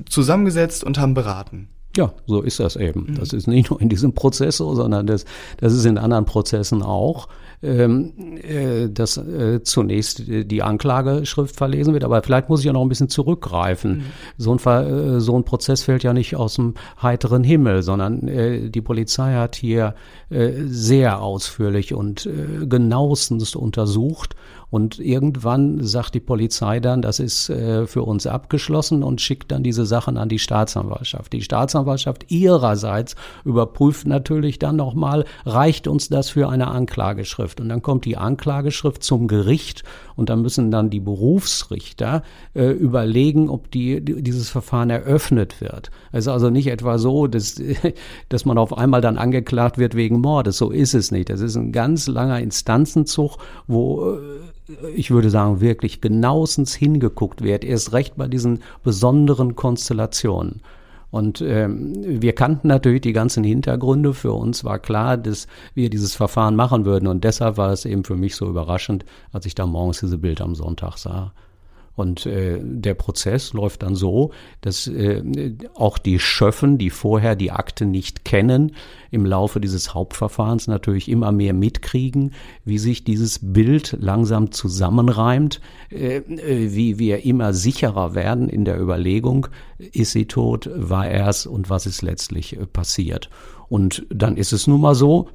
zusammengesetzt 0.10 0.84
und 0.84 0.98
haben 0.98 1.14
beraten. 1.14 1.68
Ja, 1.96 2.14
so 2.26 2.42
ist 2.42 2.60
das 2.60 2.76
eben. 2.76 3.06
Mhm. 3.12 3.16
Das 3.16 3.32
ist 3.32 3.48
nicht 3.48 3.70
nur 3.70 3.80
in 3.80 3.90
diesem 3.90 4.14
Prozess 4.14 4.58
so, 4.58 4.74
sondern 4.74 5.06
das, 5.06 5.26
das 5.58 5.74
ist 5.74 5.86
in 5.86 6.00
anderen 6.00 6.26
Prozessen 6.26 6.82
auch, 6.82 7.30
ähm, 7.66 8.14
äh, 8.42 8.90
dass 8.90 9.18
äh, 9.18 9.62
zunächst 9.64 10.24
die 10.28 10.64
Anklageschrift 10.64 11.56
verlesen 11.56 11.94
wird. 11.94 12.04
Aber 12.04 12.22
vielleicht 12.24 12.50
muss 12.50 12.60
ich 12.60 12.68
ja 12.68 12.74
noch 12.74 12.82
ein 12.82 12.90
bisschen 12.90 13.10
zurückgreifen. 13.10 13.98
Mhm. 13.98 14.04
So, 14.38 14.56
ein, 14.56 14.60
äh, 14.60 15.20
so 15.20 15.38
ein 15.38 15.44
Prozess 15.44 15.84
fällt 15.84 16.04
ja 16.04 16.14
nicht 16.14 16.36
aus 16.36 16.56
dem 16.56 16.76
heiteren 17.02 17.44
Himmel, 17.44 17.84
sondern 17.84 18.28
äh, 18.28 18.70
die 18.70 18.82
Polizei 18.82 19.34
hat 19.34 19.56
hier 19.56 19.96
äh, 20.30 20.52
sehr 20.66 21.22
ausführlich 21.22 21.94
und 21.94 22.26
äh, 22.26 22.66
genauestens 22.66 23.56
untersucht 23.56 24.36
und 24.70 25.00
irgendwann 25.00 25.84
sagt 25.84 26.16
die 26.16 26.20
Polizei 26.20 26.80
dann, 26.80 27.02
das 27.02 27.20
ist 27.20 27.50
äh, 27.50 27.88
für 27.88 28.04
uns 28.04 28.28
abgeschlossen 28.28 29.04
und 29.04 29.22
schickt 29.22 29.52
dann 29.52 29.64
diese 29.64 29.86
Sachen 29.86 30.18
an 30.18 30.30
die 30.30 30.40
Staatsanwaltschaft. 30.40 31.34
Die 31.34 31.42
Staatsanwaltschaft 31.42 32.32
ihrerseits 32.32 33.16
überprüft 33.44 34.08
natürlich 34.08 34.60
dann 34.60 34.76
nochmal, 34.76 35.26
reicht 35.46 35.88
uns 35.88 36.10
das 36.10 36.30
für 36.30 36.50
eine 36.50 36.68
Anklageschrift? 36.68 37.62
Und 37.62 37.70
dann 37.70 37.82
kommt 37.82 38.06
die 38.06 38.18
Anklageschrift 38.18 39.04
zum 39.04 39.28
Gericht 39.28 39.84
und 40.16 40.30
dann 40.30 40.42
müssen 40.42 40.72
dann 40.72 40.90
die 40.90 41.00
Berufsrichter 41.00 42.24
äh, 42.54 42.70
überlegen, 42.70 43.50
ob 43.50 43.70
die, 43.72 44.02
dieses 44.04 44.50
Verfahren 44.50 44.90
eröffnet 44.90 45.62
wird. 45.62 45.92
Es 46.12 46.26
ist 46.26 46.30
also 46.30 46.50
nicht 46.50 46.68
etwa 46.68 46.98
so, 46.98 47.28
dass, 47.28 47.62
dass 48.30 48.46
man 48.46 48.58
auf 48.58 48.78
einmal 48.78 49.02
dann 49.02 49.18
angeklagt 49.18 49.78
wird 49.78 49.96
wegen 49.96 50.22
Mordes. 50.22 50.58
So 50.58 50.72
ist 50.72 50.94
es 50.94 51.12
nicht. 51.12 51.30
Das 51.30 51.42
ist 51.42 51.56
ein 51.56 51.72
ganz 51.72 52.08
langer 52.08 52.40
Instanzenzug, 52.40 53.38
wo 53.68 54.16
äh, 54.16 54.65
ich 54.96 55.12
würde 55.12 55.30
sagen, 55.30 55.62
wirklich 55.62 56.02
genauestens 56.02 56.74
hingeguckt 56.74 57.44
wird, 57.44 57.64
erst 57.64 57.94
recht 57.94 58.16
bei 58.16 58.28
diesen 58.28 58.60
besonderen 58.84 59.56
Konstellationen. 59.56 60.62
Und 61.12 61.40
ähm, 61.40 61.94
wir 62.22 62.34
kannten 62.34 62.68
natürlich 62.68 63.02
die 63.02 63.14
ganzen 63.14 63.44
Hintergründe. 63.44 64.14
Für 64.14 64.34
uns 64.34 64.66
war 64.66 64.80
klar, 64.80 65.16
dass 65.18 65.48
wir 65.74 65.90
dieses 65.90 66.14
Verfahren 66.14 66.56
machen 66.58 66.84
würden. 66.84 67.08
Und 67.08 67.24
deshalb 67.24 67.58
war 67.58 67.72
es 67.72 67.86
eben 67.86 68.04
für 68.04 68.18
mich 68.18 68.36
so 68.36 68.50
überraschend, 68.50 69.06
als 69.32 69.46
ich 69.46 69.56
da 69.56 69.66
morgens 69.66 70.02
diese 70.02 70.18
Bild 70.18 70.42
am 70.42 70.56
Sonntag 70.56 70.98
sah. 70.98 71.32
Und 71.96 72.26
äh, 72.26 72.60
der 72.62 72.94
Prozess 72.94 73.54
läuft 73.54 73.84
dann 73.84 73.96
so, 73.96 74.32
dass 74.62 74.88
äh, 74.88 75.24
auch 75.76 75.98
die 75.98 76.20
Schöffen, 76.20 76.78
die 76.78 76.90
vorher 76.90 77.36
die 77.36 77.52
Akte 77.52 77.86
nicht 77.86 78.26
kennen, 78.26 78.74
im 79.12 79.26
Laufe 79.26 79.62
dieses 79.62 79.94
Hauptverfahrens 79.94 80.68
natürlich 80.68 81.10
immer 81.10 81.32
mehr 81.32 81.54
mitkriegen, 81.54 82.34
wie 82.66 82.78
sich 82.78 83.06
dieses 83.06 83.40
Bild 83.42 83.96
langsam 84.00 84.52
zusammenreimt, 84.52 85.62
äh, 85.90 86.22
wie 86.28 87.00
wir 87.00 87.24
immer 87.24 87.54
sicherer 87.54 88.14
werden 88.14 88.50
in 88.50 88.66
der 88.66 88.80
Überlegung, 88.80 89.48
ist 89.78 90.12
sie 90.12 90.26
tot, 90.26 90.70
war 90.74 91.08
er 91.08 91.30
es 91.30 91.46
und 91.46 91.70
was 91.70 91.86
ist 91.86 92.02
letztlich 92.02 92.58
äh, 92.58 92.66
passiert. 92.66 93.30
Und 93.70 94.06
dann 94.10 94.38
ist 94.38 94.54
es 94.54 94.68
nun 94.68 94.82
mal 94.82 94.96
so, 94.96 95.28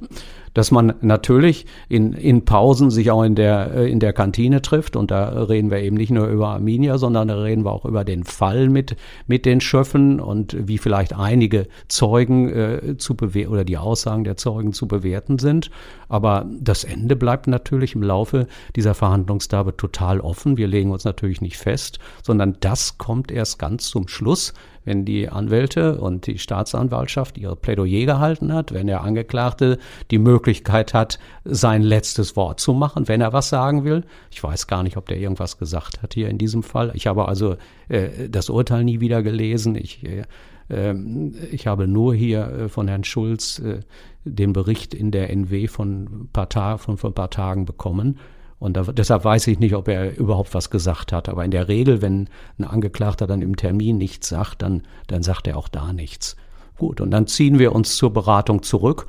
dass 0.55 0.71
man 0.71 0.95
natürlich 1.01 1.66
in, 1.88 2.12
in 2.12 2.45
Pausen 2.45 2.90
sich 2.90 3.11
auch 3.11 3.23
in 3.23 3.35
der, 3.35 3.73
äh, 3.75 3.90
in 3.90 4.01
der 4.01 4.12
Kantine 4.12 4.62
trifft. 4.62 4.97
Und 4.97 5.11
da 5.11 5.29
reden 5.45 5.71
wir 5.71 5.79
eben 5.79 5.97
nicht 5.97 6.11
nur 6.11 6.27
über 6.27 6.49
Arminia, 6.49 6.99
sondern 6.99 7.29
da 7.29 7.40
reden 7.40 7.64
wir 7.64 7.73
auch 7.73 7.85
über 7.85 8.05
den 8.05 8.25
Fall 8.25 8.69
mit, 8.69 8.97
mit 9.27 9.47
den 9.47 9.61
Schöffen 9.61 10.21
und 10.21 10.57
wie 10.69 10.79
vielleicht 10.79 11.14
einige 11.14 11.66
Zeugen 11.88 12.49
äh, 12.49 12.97
zu 12.97 13.14
bewerten 13.14 13.53
oder 13.53 13.64
die 13.64 13.79
Aussagen 13.79 14.25
der 14.25 14.37
Zeugen 14.37 14.73
zu 14.73 14.88
bewerten 14.88 15.38
sind. 15.38 15.71
Aber 16.09 16.47
das 16.61 16.85
Ende 16.85 17.14
bleibt 17.16 17.47
natürlich 17.47 17.95
im 17.95 18.03
Laufe 18.03 18.47
dieser 18.75 18.95
Verhandlungsdauer 18.95 19.77
total 19.77 20.21
offen. 20.21 20.57
Wir 20.57 20.66
legen 20.66 20.90
uns 20.90 21.05
natürlich 21.05 21.40
nicht 21.40 21.57
fest, 21.57 22.01
sondern 22.23 22.57
das 22.61 22.99
kommt 22.99 23.31
erst 23.31 23.59
ganz 23.59 23.88
zum 23.88 24.09
Schluss, 24.09 24.53
wenn 24.85 25.05
die 25.05 25.29
Anwälte 25.29 26.01
und 26.01 26.27
die 26.27 26.38
Staatsanwaltschaft 26.38 27.38
ihre 27.38 27.57
Plädoyer 27.57 28.07
gehalten 28.07 28.53
hat, 28.53 28.73
wenn 28.73 28.87
der 28.87 29.03
Angeklagte 29.03 29.79
die 30.11 30.19
Möglichkeit 30.19 30.95
hat, 30.95 31.19
sein 31.45 31.83
letztes 31.83 32.37
Wort 32.37 32.61
zu 32.61 32.73
machen, 32.73 33.09
wenn 33.09 33.21
er 33.21 33.33
was 33.33 33.49
sagen 33.49 33.85
will. 33.85 34.05
Ich 34.31 34.43
weiß 34.43 34.66
gar 34.66 34.83
nicht, 34.83 34.97
ob 34.97 35.07
der 35.07 35.19
irgendwas 35.19 35.59
gesagt 35.59 36.03
hat 36.03 36.14
hier 36.14 36.29
in 36.29 36.38
diesem 36.38 36.62
Fall. 36.62 36.93
Ich 36.95 37.07
habe 37.07 37.29
also 37.29 37.57
äh, 37.88 38.29
das 38.29 38.51
Urteil 38.51 38.85
nie 38.85 39.01
wieder 39.01 39.23
gelesen. 39.23 39.75
Ich, 39.77 40.05
äh, 40.05 40.25
ähm, 40.71 41.35
ich 41.51 41.66
habe 41.66 41.87
nur 41.87 42.14
hier 42.14 42.47
äh, 42.47 42.69
von 42.69 42.88
Herrn 42.88 43.05
Schulz 43.05 43.59
äh, 43.59 43.81
den 44.25 44.53
Bericht 44.53 44.95
in 44.95 45.11
der 45.11 45.31
NW 45.31 45.66
von, 45.66 46.29
paar 46.33 46.79
von, 46.79 46.97
von 46.97 47.11
ein 47.11 47.14
paar 47.14 47.31
Tagen 47.31 47.64
bekommen. 47.64 48.19
Und 48.61 48.77
da, 48.77 48.83
deshalb 48.83 49.25
weiß 49.25 49.49
ich 49.49 49.59
nicht, 49.59 49.75
ob 49.75 49.88
er 49.88 50.16
überhaupt 50.16 50.55
was 50.55 50.70
gesagt 50.70 51.12
hat. 51.12 51.29
Aber 51.29 51.44
in 51.44 51.51
der 51.51 51.66
Regel, 51.66 52.03
wenn 52.03 52.29
ein 52.59 52.64
Angeklagter 52.64 53.27
dann 53.27 53.42
im 53.42 53.57
Termin 53.57 53.96
nichts 53.96 54.29
sagt, 54.29 54.62
dann, 54.62 54.83
dann 55.09 55.23
sagt 55.23 55.49
er 55.49 55.57
auch 55.57 55.68
da 55.68 55.92
nichts. 55.92 56.37
Gut, 56.77 57.01
und 57.01 57.11
dann 57.11 57.27
ziehen 57.27 57.59
wir 57.59 57.75
uns 57.75 57.96
zur 57.96 58.12
Beratung 58.12 58.62
zurück. 58.62 59.07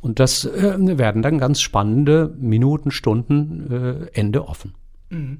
Und 0.00 0.20
das 0.20 0.44
äh, 0.44 0.98
werden 0.98 1.20
dann 1.20 1.38
ganz 1.38 1.60
spannende 1.60 2.34
Minuten, 2.38 2.90
Stunden, 2.90 3.70
äh, 4.14 4.18
Ende 4.18 4.48
offen. 4.48 4.74
Mhm. 5.10 5.38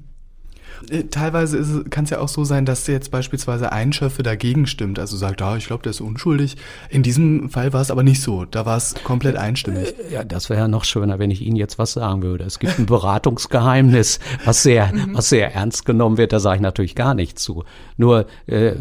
Äh, 0.89 1.03
teilweise 1.03 1.83
kann 1.85 2.05
es 2.05 2.09
ja 2.09 2.19
auch 2.19 2.27
so 2.27 2.43
sein, 2.43 2.65
dass 2.65 2.87
jetzt 2.87 3.11
beispielsweise 3.11 3.71
ein 3.71 3.93
Schöffe 3.93 4.23
dagegen 4.23 4.67
stimmt, 4.67 4.99
also 4.99 5.17
sagt, 5.17 5.41
ah, 5.41 5.57
ich 5.57 5.67
glaube, 5.67 5.83
der 5.83 5.91
ist 5.91 6.01
unschuldig. 6.01 6.57
In 6.89 7.03
diesem 7.03 7.49
Fall 7.49 7.73
war 7.73 7.81
es 7.81 7.91
aber 7.91 8.03
nicht 8.03 8.21
so. 8.21 8.45
Da 8.45 8.65
war 8.65 8.77
es 8.77 8.95
komplett 9.03 9.35
einstimmig. 9.35 9.95
Äh, 10.09 10.13
ja, 10.13 10.23
das 10.23 10.49
wäre 10.49 10.61
ja 10.61 10.67
noch 10.67 10.83
schöner, 10.83 11.19
wenn 11.19 11.31
ich 11.31 11.41
Ihnen 11.41 11.55
jetzt 11.55 11.79
was 11.79 11.93
sagen 11.93 12.21
würde. 12.21 12.43
Es 12.43 12.59
gibt 12.59 12.77
ein 12.79 12.85
Beratungsgeheimnis, 12.85 14.19
was 14.45 14.63
sehr, 14.63 14.91
was 15.13 15.29
sehr 15.29 15.53
ernst 15.53 15.85
genommen 15.85 16.17
wird. 16.17 16.33
Da 16.33 16.39
sage 16.39 16.57
ich 16.57 16.61
natürlich 16.61 16.95
gar 16.95 17.13
nichts 17.13 17.43
zu. 17.43 17.63
Nur 17.97 18.25
äh, 18.47 18.73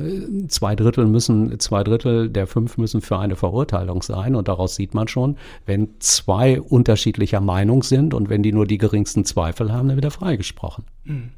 zwei 0.49 0.77
Drittel 0.77 1.07
müssen, 1.07 1.59
zwei 1.61 1.85
Drittel 1.85 2.29
der 2.29 2.47
fünf 2.47 2.79
müssen 2.79 3.01
für 3.01 3.19
eine 3.19 3.37
Verurteilung 3.37 4.03
sein. 4.03 4.35
Und 4.35 4.49
daraus 4.49 4.75
sieht 4.75 4.95
man 4.95 5.09
schon, 5.09 5.37
wenn 5.67 5.89
zwei 5.99 6.61
unterschiedlicher 6.61 7.41
Meinung 7.41 7.83
sind 7.83 8.15
und 8.15 8.29
wenn 8.29 8.43
die 8.43 8.53
nur 8.53 8.67
die 8.67 8.79
geringsten 8.79 9.25
Zweifel 9.25 9.73
haben, 9.73 9.89
dann 9.89 9.97
wird 9.97 10.05
er 10.05 10.11
freigesprochen. 10.11 10.85
Mhm. 11.05 11.31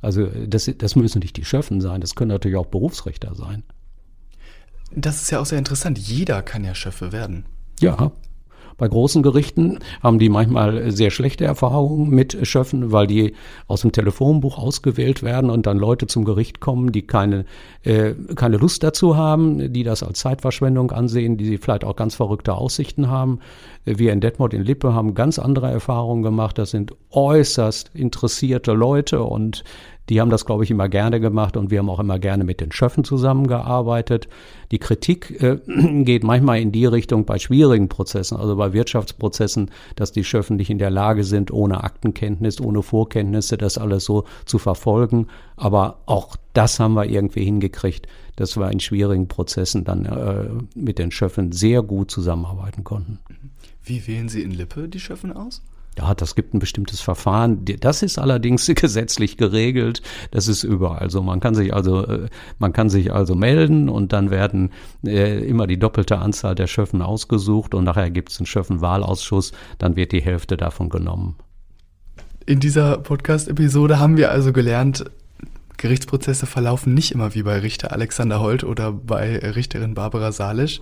Also 0.00 0.26
das, 0.26 0.70
das 0.78 0.96
müssen 0.96 1.18
nicht 1.20 1.36
die 1.36 1.44
Schöffen 1.44 1.80
sein, 1.80 2.00
das 2.00 2.14
können 2.14 2.30
natürlich 2.30 2.56
auch 2.56 2.66
Berufsrichter 2.66 3.34
sein. 3.34 3.62
Das 4.92 5.22
ist 5.22 5.30
ja 5.30 5.40
auch 5.40 5.46
sehr 5.46 5.58
interessant. 5.58 5.98
Jeder 5.98 6.42
kann 6.42 6.64
ja 6.64 6.74
Schöffe 6.74 7.12
werden. 7.12 7.44
Ja, 7.80 8.12
bei 8.80 8.88
großen 8.88 9.22
Gerichten 9.22 9.78
haben 10.02 10.18
die 10.18 10.30
manchmal 10.30 10.90
sehr 10.90 11.10
schlechte 11.10 11.44
Erfahrungen 11.44 12.08
mit 12.08 12.38
Schöffen, 12.46 12.92
weil 12.92 13.06
die 13.06 13.34
aus 13.66 13.82
dem 13.82 13.92
Telefonbuch 13.92 14.56
ausgewählt 14.56 15.22
werden 15.22 15.50
und 15.50 15.66
dann 15.66 15.76
Leute 15.76 16.06
zum 16.06 16.24
Gericht 16.24 16.60
kommen, 16.60 16.90
die 16.90 17.02
keine, 17.02 17.44
äh, 17.82 18.14
keine 18.36 18.56
Lust 18.56 18.82
dazu 18.82 19.18
haben, 19.18 19.70
die 19.74 19.82
das 19.82 20.02
als 20.02 20.20
Zeitverschwendung 20.20 20.92
ansehen, 20.92 21.36
die 21.36 21.58
vielleicht 21.58 21.84
auch 21.84 21.94
ganz 21.94 22.14
verrückte 22.14 22.54
Aussichten 22.54 23.08
haben. 23.08 23.40
Wir 23.84 24.14
in 24.14 24.22
Detmold 24.22 24.54
in 24.54 24.64
Lippe 24.64 24.94
haben 24.94 25.14
ganz 25.14 25.38
andere 25.38 25.70
Erfahrungen 25.70 26.22
gemacht. 26.22 26.56
Das 26.56 26.70
sind 26.70 26.94
äußerst 27.10 27.90
interessierte 27.92 28.72
Leute 28.72 29.22
und 29.22 29.62
die 30.10 30.20
haben 30.20 30.30
das, 30.30 30.44
glaube 30.44 30.64
ich, 30.64 30.70
immer 30.72 30.88
gerne 30.88 31.20
gemacht 31.20 31.56
und 31.56 31.70
wir 31.70 31.78
haben 31.78 31.88
auch 31.88 32.00
immer 32.00 32.18
gerne 32.18 32.42
mit 32.42 32.60
den 32.60 32.72
Schöffen 32.72 33.04
zusammengearbeitet. 33.04 34.28
Die 34.72 34.78
Kritik 34.78 35.40
äh, 35.40 35.58
geht 36.04 36.24
manchmal 36.24 36.60
in 36.60 36.72
die 36.72 36.84
Richtung 36.84 37.24
bei 37.24 37.38
schwierigen 37.38 37.88
Prozessen, 37.88 38.36
also 38.36 38.56
bei 38.56 38.72
Wirtschaftsprozessen, 38.72 39.70
dass 39.94 40.10
die 40.10 40.24
Schöffen 40.24 40.56
nicht 40.56 40.68
in 40.68 40.78
der 40.78 40.90
Lage 40.90 41.22
sind, 41.22 41.52
ohne 41.52 41.84
Aktenkenntnis, 41.84 42.60
ohne 42.60 42.82
Vorkenntnisse 42.82 43.56
das 43.56 43.78
alles 43.78 44.04
so 44.04 44.24
zu 44.46 44.58
verfolgen. 44.58 45.28
Aber 45.56 46.00
auch 46.06 46.36
das 46.54 46.80
haben 46.80 46.94
wir 46.94 47.06
irgendwie 47.06 47.44
hingekriegt, 47.44 48.08
dass 48.34 48.56
wir 48.56 48.68
in 48.70 48.80
schwierigen 48.80 49.28
Prozessen 49.28 49.84
dann 49.84 50.06
äh, 50.06 50.48
mit 50.74 50.98
den 50.98 51.12
Schöffen 51.12 51.52
sehr 51.52 51.82
gut 51.82 52.10
zusammenarbeiten 52.10 52.82
konnten. 52.82 53.20
Wie 53.84 54.04
wählen 54.08 54.28
Sie 54.28 54.42
in 54.42 54.50
Lippe 54.50 54.88
die 54.88 55.00
Schöffen 55.00 55.32
aus? 55.32 55.62
Ja, 56.00 56.14
das 56.14 56.34
gibt 56.34 56.54
ein 56.54 56.60
bestimmtes 56.60 57.00
Verfahren. 57.00 57.64
Das 57.80 58.02
ist 58.02 58.18
allerdings 58.18 58.66
gesetzlich 58.74 59.36
geregelt. 59.36 60.00
Das 60.30 60.48
ist 60.48 60.62
überall 60.64 61.10
so. 61.10 61.22
Man 61.22 61.40
kann 61.40 61.54
sich 61.54 61.74
also, 61.74 62.06
äh, 62.06 62.28
man 62.58 62.72
kann 62.72 62.88
sich 62.88 63.12
also 63.12 63.34
melden 63.34 63.88
und 63.88 64.12
dann 64.12 64.30
werden 64.30 64.70
äh, 65.04 65.44
immer 65.44 65.66
die 65.66 65.78
doppelte 65.78 66.18
Anzahl 66.18 66.54
der 66.54 66.68
Schöffen 66.68 67.02
ausgesucht 67.02 67.74
und 67.74 67.84
nachher 67.84 68.10
gibt 68.10 68.30
es 68.30 68.38
einen 68.38 68.46
Schöffenwahlausschuss. 68.46 69.52
Dann 69.78 69.94
wird 69.96 70.12
die 70.12 70.22
Hälfte 70.22 70.56
davon 70.56 70.88
genommen. 70.88 71.36
In 72.46 72.60
dieser 72.60 72.96
Podcast-Episode 72.96 73.98
haben 73.98 74.16
wir 74.16 74.30
also 74.30 74.52
gelernt, 74.52 75.04
Gerichtsprozesse 75.76 76.46
verlaufen 76.46 76.94
nicht 76.94 77.12
immer 77.12 77.34
wie 77.34 77.42
bei 77.42 77.58
Richter 77.58 77.92
Alexander 77.92 78.40
Holt 78.40 78.64
oder 78.64 78.92
bei 78.92 79.38
Richterin 79.38 79.94
Barbara 79.94 80.32
Salisch. 80.32 80.80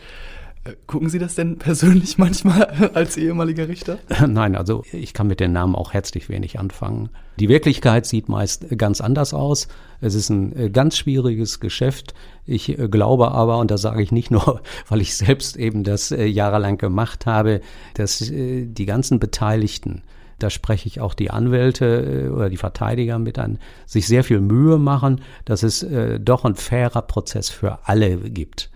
Äh, 0.69 0.77
gucken 0.87 1.09
Sie 1.09 1.19
das 1.19 1.35
denn 1.35 1.59
persönlich 1.59 2.19
manchmal 2.19 2.91
als 2.95 3.17
ehemaliger 3.17 3.69
Richter? 3.69 3.99
Nein, 4.27 4.57
also 4.57 4.85
ich 4.93 5.15
kann 5.15 5.27
mit 5.27 5.41
den 5.41 5.53
Namen 5.53 5.75
auch 5.75 5.93
herzlich 5.93 6.29
wenig 6.29 6.59
anfangen. 6.59 7.11
Die 7.39 7.49
Wirklichkeit 7.49 8.07
sieht 8.07 8.29
meist 8.29 8.67
ganz 8.77 9.01
anders 9.01 9.35
aus. 9.35 9.69
Es 10.01 10.15
ist 10.15 10.31
ein 10.31 10.57
äh, 10.57 10.71
ganz 10.71 10.97
schwieriges 10.97 11.61
Geschäft. 11.61 12.15
Ich 12.47 12.79
äh, 12.79 12.89
glaube 12.89 13.33
aber, 13.33 13.59
und 13.59 13.71
das 13.71 13.83
sage 13.83 14.03
ich 14.03 14.13
nicht 14.13 14.31
nur, 14.31 14.61
weil 14.89 15.01
ich 15.01 15.17
selbst 15.17 15.57
eben 15.57 15.85
das 15.85 16.11
jahrelang 16.11 16.79
gemacht 16.79 17.27
habe, 17.27 17.61
dass 17.95 18.19
die 18.19 18.87
ganzen 18.87 19.19
Beteiligten, 19.19 20.03
da 20.39 20.51
spreche 20.51 20.87
ich 20.87 21.01
auch 21.01 21.15
die 21.15 21.31
Anwälte 21.31 22.31
oder 22.35 22.49
die 22.49 22.57
Verteidiger 22.57 23.19
mit 23.19 23.39
an, 23.39 23.59
sich 23.87 24.07
sehr 24.07 24.25
viel 24.25 24.41
Mühe 24.41 24.79
machen, 24.79 25.21
dass 25.45 25.63
es 25.63 25.87
doch 26.21 26.45
ein 26.45 26.55
fairer 26.55 27.03
Prozess 27.03 27.51
für 27.51 27.87
alle 27.87 28.17
gibt. 28.17 28.71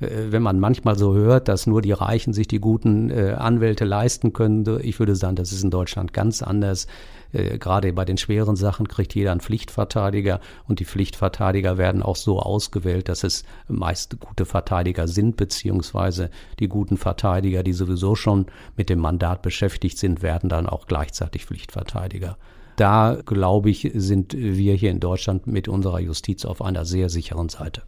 Äh, 0.00 0.30
wenn 0.30 0.42
man 0.42 0.60
manchmal 0.60 0.98
so 0.98 1.14
hört, 1.14 1.48
dass 1.48 1.66
nur 1.66 1.82
die 1.82 1.92
Reichen 1.92 2.32
sich 2.32 2.48
die 2.48 2.60
guten 2.60 3.10
äh, 3.10 3.34
Anwälte 3.36 3.84
leisten 3.84 4.32
können, 4.32 4.80
ich 4.82 4.98
würde 4.98 5.16
sagen, 5.16 5.36
das 5.36 5.52
ist 5.52 5.64
in 5.64 5.70
Deutschland 5.70 6.12
ganz 6.12 6.42
anders. 6.42 6.86
Äh, 7.32 7.58
gerade 7.58 7.92
bei 7.92 8.04
den 8.04 8.18
schweren 8.18 8.56
Sachen 8.56 8.88
kriegt 8.88 9.14
jeder 9.14 9.32
einen 9.32 9.40
Pflichtverteidiger 9.40 10.40
und 10.68 10.80
die 10.80 10.84
Pflichtverteidiger 10.84 11.78
werden 11.78 12.02
auch 12.02 12.16
so 12.16 12.38
ausgewählt, 12.40 13.08
dass 13.08 13.24
es 13.24 13.44
meist 13.68 14.20
gute 14.20 14.44
Verteidiger 14.44 15.08
sind, 15.08 15.36
beziehungsweise 15.36 16.30
die 16.60 16.68
guten 16.68 16.96
Verteidiger, 16.96 17.62
die 17.62 17.72
sowieso 17.72 18.14
schon 18.14 18.46
mit 18.76 18.88
dem 18.88 19.00
Mandat 19.00 19.42
beschäftigt 19.42 19.98
sind, 19.98 20.22
werden 20.22 20.48
dann 20.48 20.66
auch 20.66 20.86
gleichzeitig 20.86 21.46
Pflichtverteidiger. 21.46 22.36
Da, 22.76 23.16
glaube 23.24 23.70
ich, 23.70 23.90
sind 23.94 24.34
wir 24.34 24.74
hier 24.74 24.90
in 24.90 25.00
Deutschland 25.00 25.46
mit 25.46 25.66
unserer 25.66 25.98
Justiz 25.98 26.44
auf 26.44 26.60
einer 26.60 26.84
sehr 26.84 27.08
sicheren 27.08 27.48
Seite. 27.48 27.82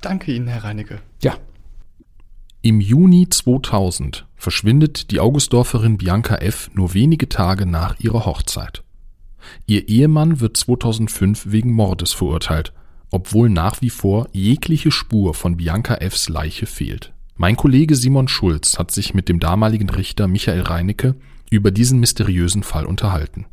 Danke 0.00 0.32
Ihnen, 0.32 0.48
Herr 0.48 0.64
Reinecke. 0.64 1.00
Ja. 1.22 1.36
Im 2.62 2.80
Juni 2.80 3.28
2000 3.28 4.26
verschwindet 4.34 5.10
die 5.10 5.20
Augustdorferin 5.20 5.98
Bianca 5.98 6.36
F. 6.36 6.70
nur 6.74 6.94
wenige 6.94 7.28
Tage 7.28 7.66
nach 7.66 7.98
ihrer 8.00 8.26
Hochzeit. 8.26 8.82
Ihr 9.66 9.88
Ehemann 9.88 10.40
wird 10.40 10.56
2005 10.56 11.52
wegen 11.52 11.72
Mordes 11.72 12.12
verurteilt, 12.12 12.72
obwohl 13.10 13.48
nach 13.48 13.80
wie 13.82 13.90
vor 13.90 14.28
jegliche 14.32 14.90
Spur 14.90 15.34
von 15.34 15.56
Bianca 15.56 15.94
F.s 15.94 16.28
Leiche 16.28 16.66
fehlt. 16.66 17.12
Mein 17.36 17.56
Kollege 17.56 17.94
Simon 17.94 18.28
Schulz 18.28 18.78
hat 18.78 18.90
sich 18.90 19.14
mit 19.14 19.28
dem 19.28 19.40
damaligen 19.40 19.90
Richter 19.90 20.26
Michael 20.26 20.62
Reinecke 20.62 21.14
über 21.50 21.70
diesen 21.70 22.00
mysteriösen 22.00 22.62
Fall 22.62 22.86
unterhalten. 22.86 23.46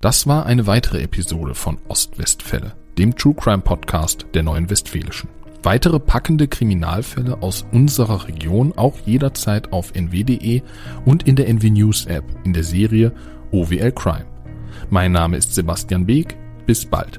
Das 0.00 0.26
war 0.26 0.46
eine 0.46 0.66
weitere 0.66 1.02
Episode 1.02 1.54
von 1.54 1.78
Ostwestfälle, 1.88 2.74
dem 2.98 3.16
True 3.16 3.34
Crime 3.34 3.62
Podcast 3.62 4.26
der 4.34 4.42
Neuen 4.42 4.68
Westfälischen. 4.68 5.28
Weitere 5.66 5.98
packende 5.98 6.46
Kriminalfälle 6.46 7.42
aus 7.42 7.66
unserer 7.72 8.28
Region 8.28 8.72
auch 8.76 9.00
jederzeit 9.04 9.72
auf 9.72 9.92
nw.de 9.96 10.62
und 11.04 11.26
in 11.26 11.34
der 11.34 11.48
NW 11.48 11.70
News 11.70 12.06
App 12.06 12.22
in 12.44 12.52
der 12.52 12.62
Serie 12.62 13.12
OWL 13.50 13.90
Crime. 13.90 14.26
Mein 14.90 15.10
Name 15.10 15.36
ist 15.36 15.56
Sebastian 15.56 16.06
Beek. 16.06 16.36
Bis 16.66 16.86
bald. 16.86 17.18